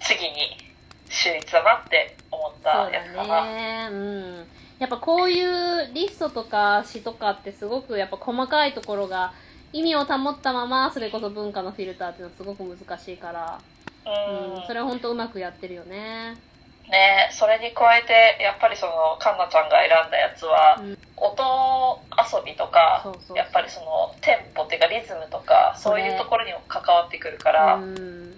[0.00, 0.56] 次に
[1.08, 3.28] 秀逸だなって思ったやつかな。
[3.28, 3.88] だね。
[3.90, 4.46] うん。
[4.78, 9.32] やっぱこういうリストとか詩とかってすごくやっぱ細かいところが
[9.72, 13.60] 意味を保ったままそれこそ文化のフィルターっていうのはすごく難しいから、
[14.06, 14.54] うん。
[14.54, 16.34] うん、それは本当うまくやってるよね。
[16.88, 20.98] ねそれに加えてやっぱりそのカンナちゃんが選んだやつは、うん。
[21.16, 21.42] 音
[22.18, 23.02] 遊びとか
[23.34, 28.32] やっぱりそのテンポっていうかリズムとかそういうところにも関わってくるから、うん。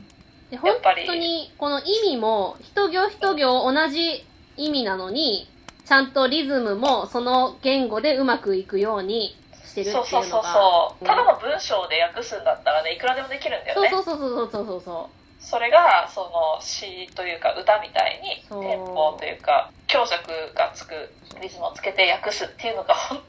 [0.50, 0.76] で、や本
[1.06, 4.24] 当にこの意味も一行一行同じ
[4.56, 5.48] 意味なのに、
[5.86, 10.02] ちゃんとリズムもその言語でうまくいくようにしてるっていうのが。
[10.02, 15.42] そうそうそうそう、うんただの文章で訳すんだったらねいくらでもできるんだよねそうそうそうそうそうそうそう。
[15.42, 20.94] それがその詩というか歌みたいにテンポというか強弱がつく
[21.40, 23.22] リズムをつけて訳すっていうのが 本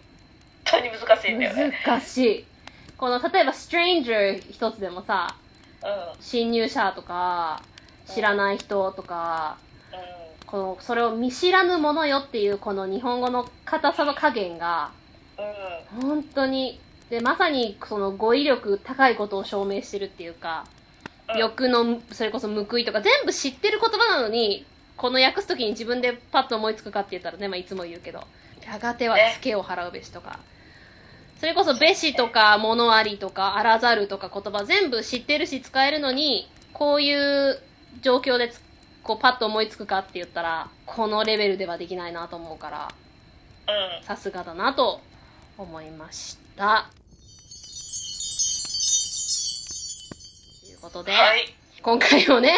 [0.65, 1.73] 当に難しいんだよね。
[1.85, 2.45] 難しい。
[2.97, 5.35] この、例えば、stranger 一つでもさ、
[5.83, 7.61] うんうん侵入者とか、
[8.07, 9.57] 知らない人とか、
[10.47, 14.91] この、それを見知らぬものよっていう、この日本語の硬さの加減が、
[15.37, 16.01] うん。
[16.01, 16.79] 本当に、
[17.09, 20.65] で、まさにその語彙力高いことを証明してるっていうか、
[21.29, 21.37] うん。
[21.37, 24.65] 欲の、それこそ報いとか、全部知ってる言葉なのに、
[24.95, 28.23] この訳すときに自分でパッと思いつくかって言ったらね、まあいつも言うけど、
[28.65, 30.39] やがてはツケを払うべしとか、
[31.39, 37.59] それこそべしとか、物ありとか、あらざるとか言葉全部知ってるし使えるのに、こういう
[38.01, 38.59] 状況でつ
[39.07, 42.91] こうパッと思いつくかって言ったら、このレベルではできないなと思うから、
[43.99, 44.05] うん。
[44.05, 44.99] さすがだなと
[45.57, 46.89] 思いました。
[50.61, 51.53] ということで、はい。
[51.81, 52.53] 今回もね、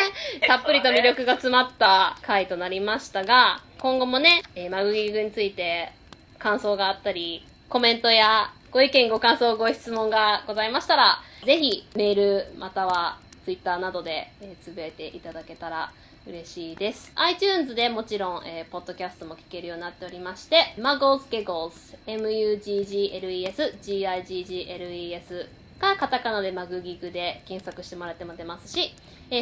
[0.48, 5.92] たっぷりと魅力が詰まった回となりましたが、今後もね、えーマグギグについて
[6.40, 15.92] 感想があったり、コメントやご意見、ご感想、ご質問がございましたら、ぜひメールまたはツイッターなどで、えーつぶやいていただけたら
[16.28, 17.12] 嬉しいです。
[17.16, 28.94] iTunes でもちろん、えーポッドキャストも聞けるようになっておりまして、Muggles Giggles、M-U-G-G-L-E-S、G-I-G-G-L-E-S かカタカナでマグギグで検索してもらっても出ますし、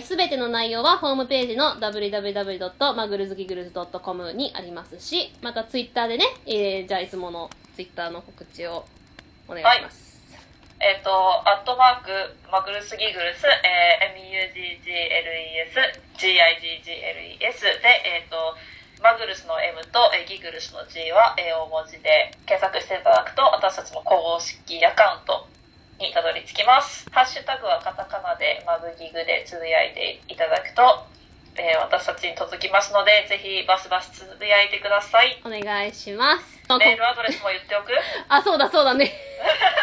[0.03, 8.85] す、べ、ての内容はホームページの www.maglesgiggles.com にありますし、またツイッターでね、えーじゃあいつものツイッターの告知を
[9.47, 10.06] お願いします。
[10.79, 11.09] えっ、と、
[11.49, 12.11] アットマーク、
[12.51, 15.73] マグルスギグルス、えー MUGGLES、
[16.17, 18.55] GIGGLES で、えっ、と、
[19.01, 25.47] マグルスの M と、えーギグルスの G は、えー大文字で検索していただくと、私たちの公式アカウント
[25.99, 27.09] にたどり着きます。
[27.11, 31.05] ハッシュタグはカタカナでマグギグでつぶやいていただくと、
[31.57, 35.41] えー私たちに届きますので、ぜひバスバスつぶやいてください。
[35.43, 36.57] お願いします。
[36.69, 37.93] メールアドレスも言っておく？
[38.29, 39.09] あ、そうだそうだね。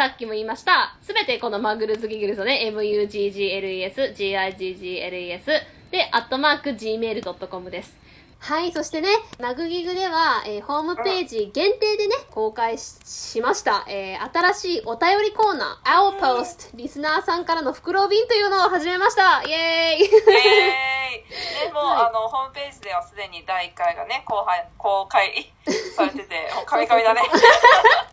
[0.00, 0.96] さっきも言いました。
[1.02, 5.44] すべてこのマグルズギグルスのね、MUGGLES、GIGGLES
[5.90, 7.98] で、アットマーク Gmail.com です。
[8.38, 19.42] はい、そしてね、マグギグでは、えーホームページ限定でね、公開ししました、えー新しいお便りコーナー、Our Post、リスナーさんからの袋便というのを始めました。
[19.42, 27.22] イエーイイエーイ でも、はいあの、ホームページではすでに第1回がね、公開、公開されてて、 もうカミカミだね。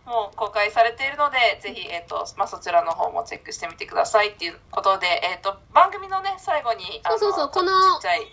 [0.06, 7.74] もう公開されているので、ぜひ、えっ、と、まあ、そちらの方もチェックしてみてくださいっていうことで、えっ、と、番組のね、最後に、そうそうそう、この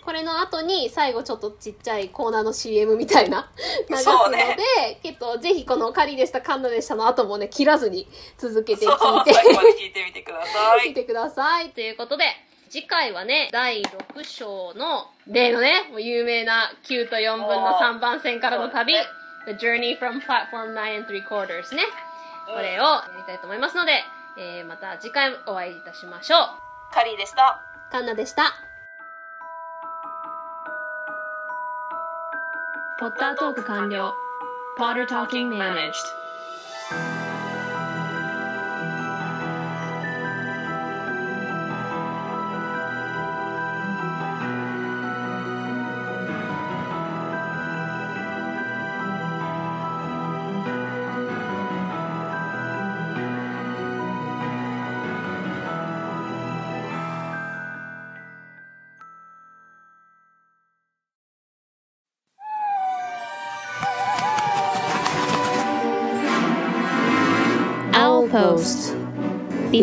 [0.05, 3.51] これの後に最後ちょっとちっちゃいコーナーの CM みたいな
[3.89, 10.87] 流すので、 ねえっと、ぜひこのカリでした、カンナでしたの後もね、切らずに続けて聞いて、聞いてみてください。
[10.87, 11.71] 聞いてください。
[11.71, 12.25] ということで、
[12.75, 18.93] 次回はね、第6章の、例のね、もう有名な9と4分の3番線からの旅、
[19.45, 21.83] そ The Journey from Platform 9 and 3 Quarters ね。
[22.45, 24.03] これをやりたいと思いますので、
[24.37, 26.93] えー、また次回お会いいたしましょう。
[26.93, 27.61] カリーでした。
[27.93, 28.51] カンナでした。
[32.99, 34.13] ポッタートーク完了
[34.77, 36.24] Potter Talking Managed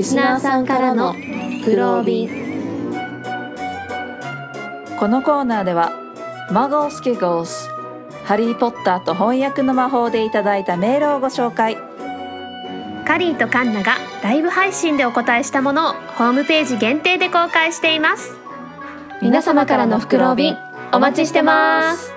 [0.03, 1.13] リスナーさんからの
[1.65, 2.29] グロービン
[4.99, 5.93] このコーナーでは
[6.51, 7.71] 「マゴスケゴース」
[8.27, 11.79] 「ハリー・ポッター」と翻訳の魔法でいただいたメールをご紹介。
[13.07, 13.93] カリーとカンナが
[14.25, 18.37] ライブ配信でお答えしたものをホームページ限定で公開しています。
[19.21, 20.57] 皆様からの袋便
[20.93, 22.12] お待ちしてます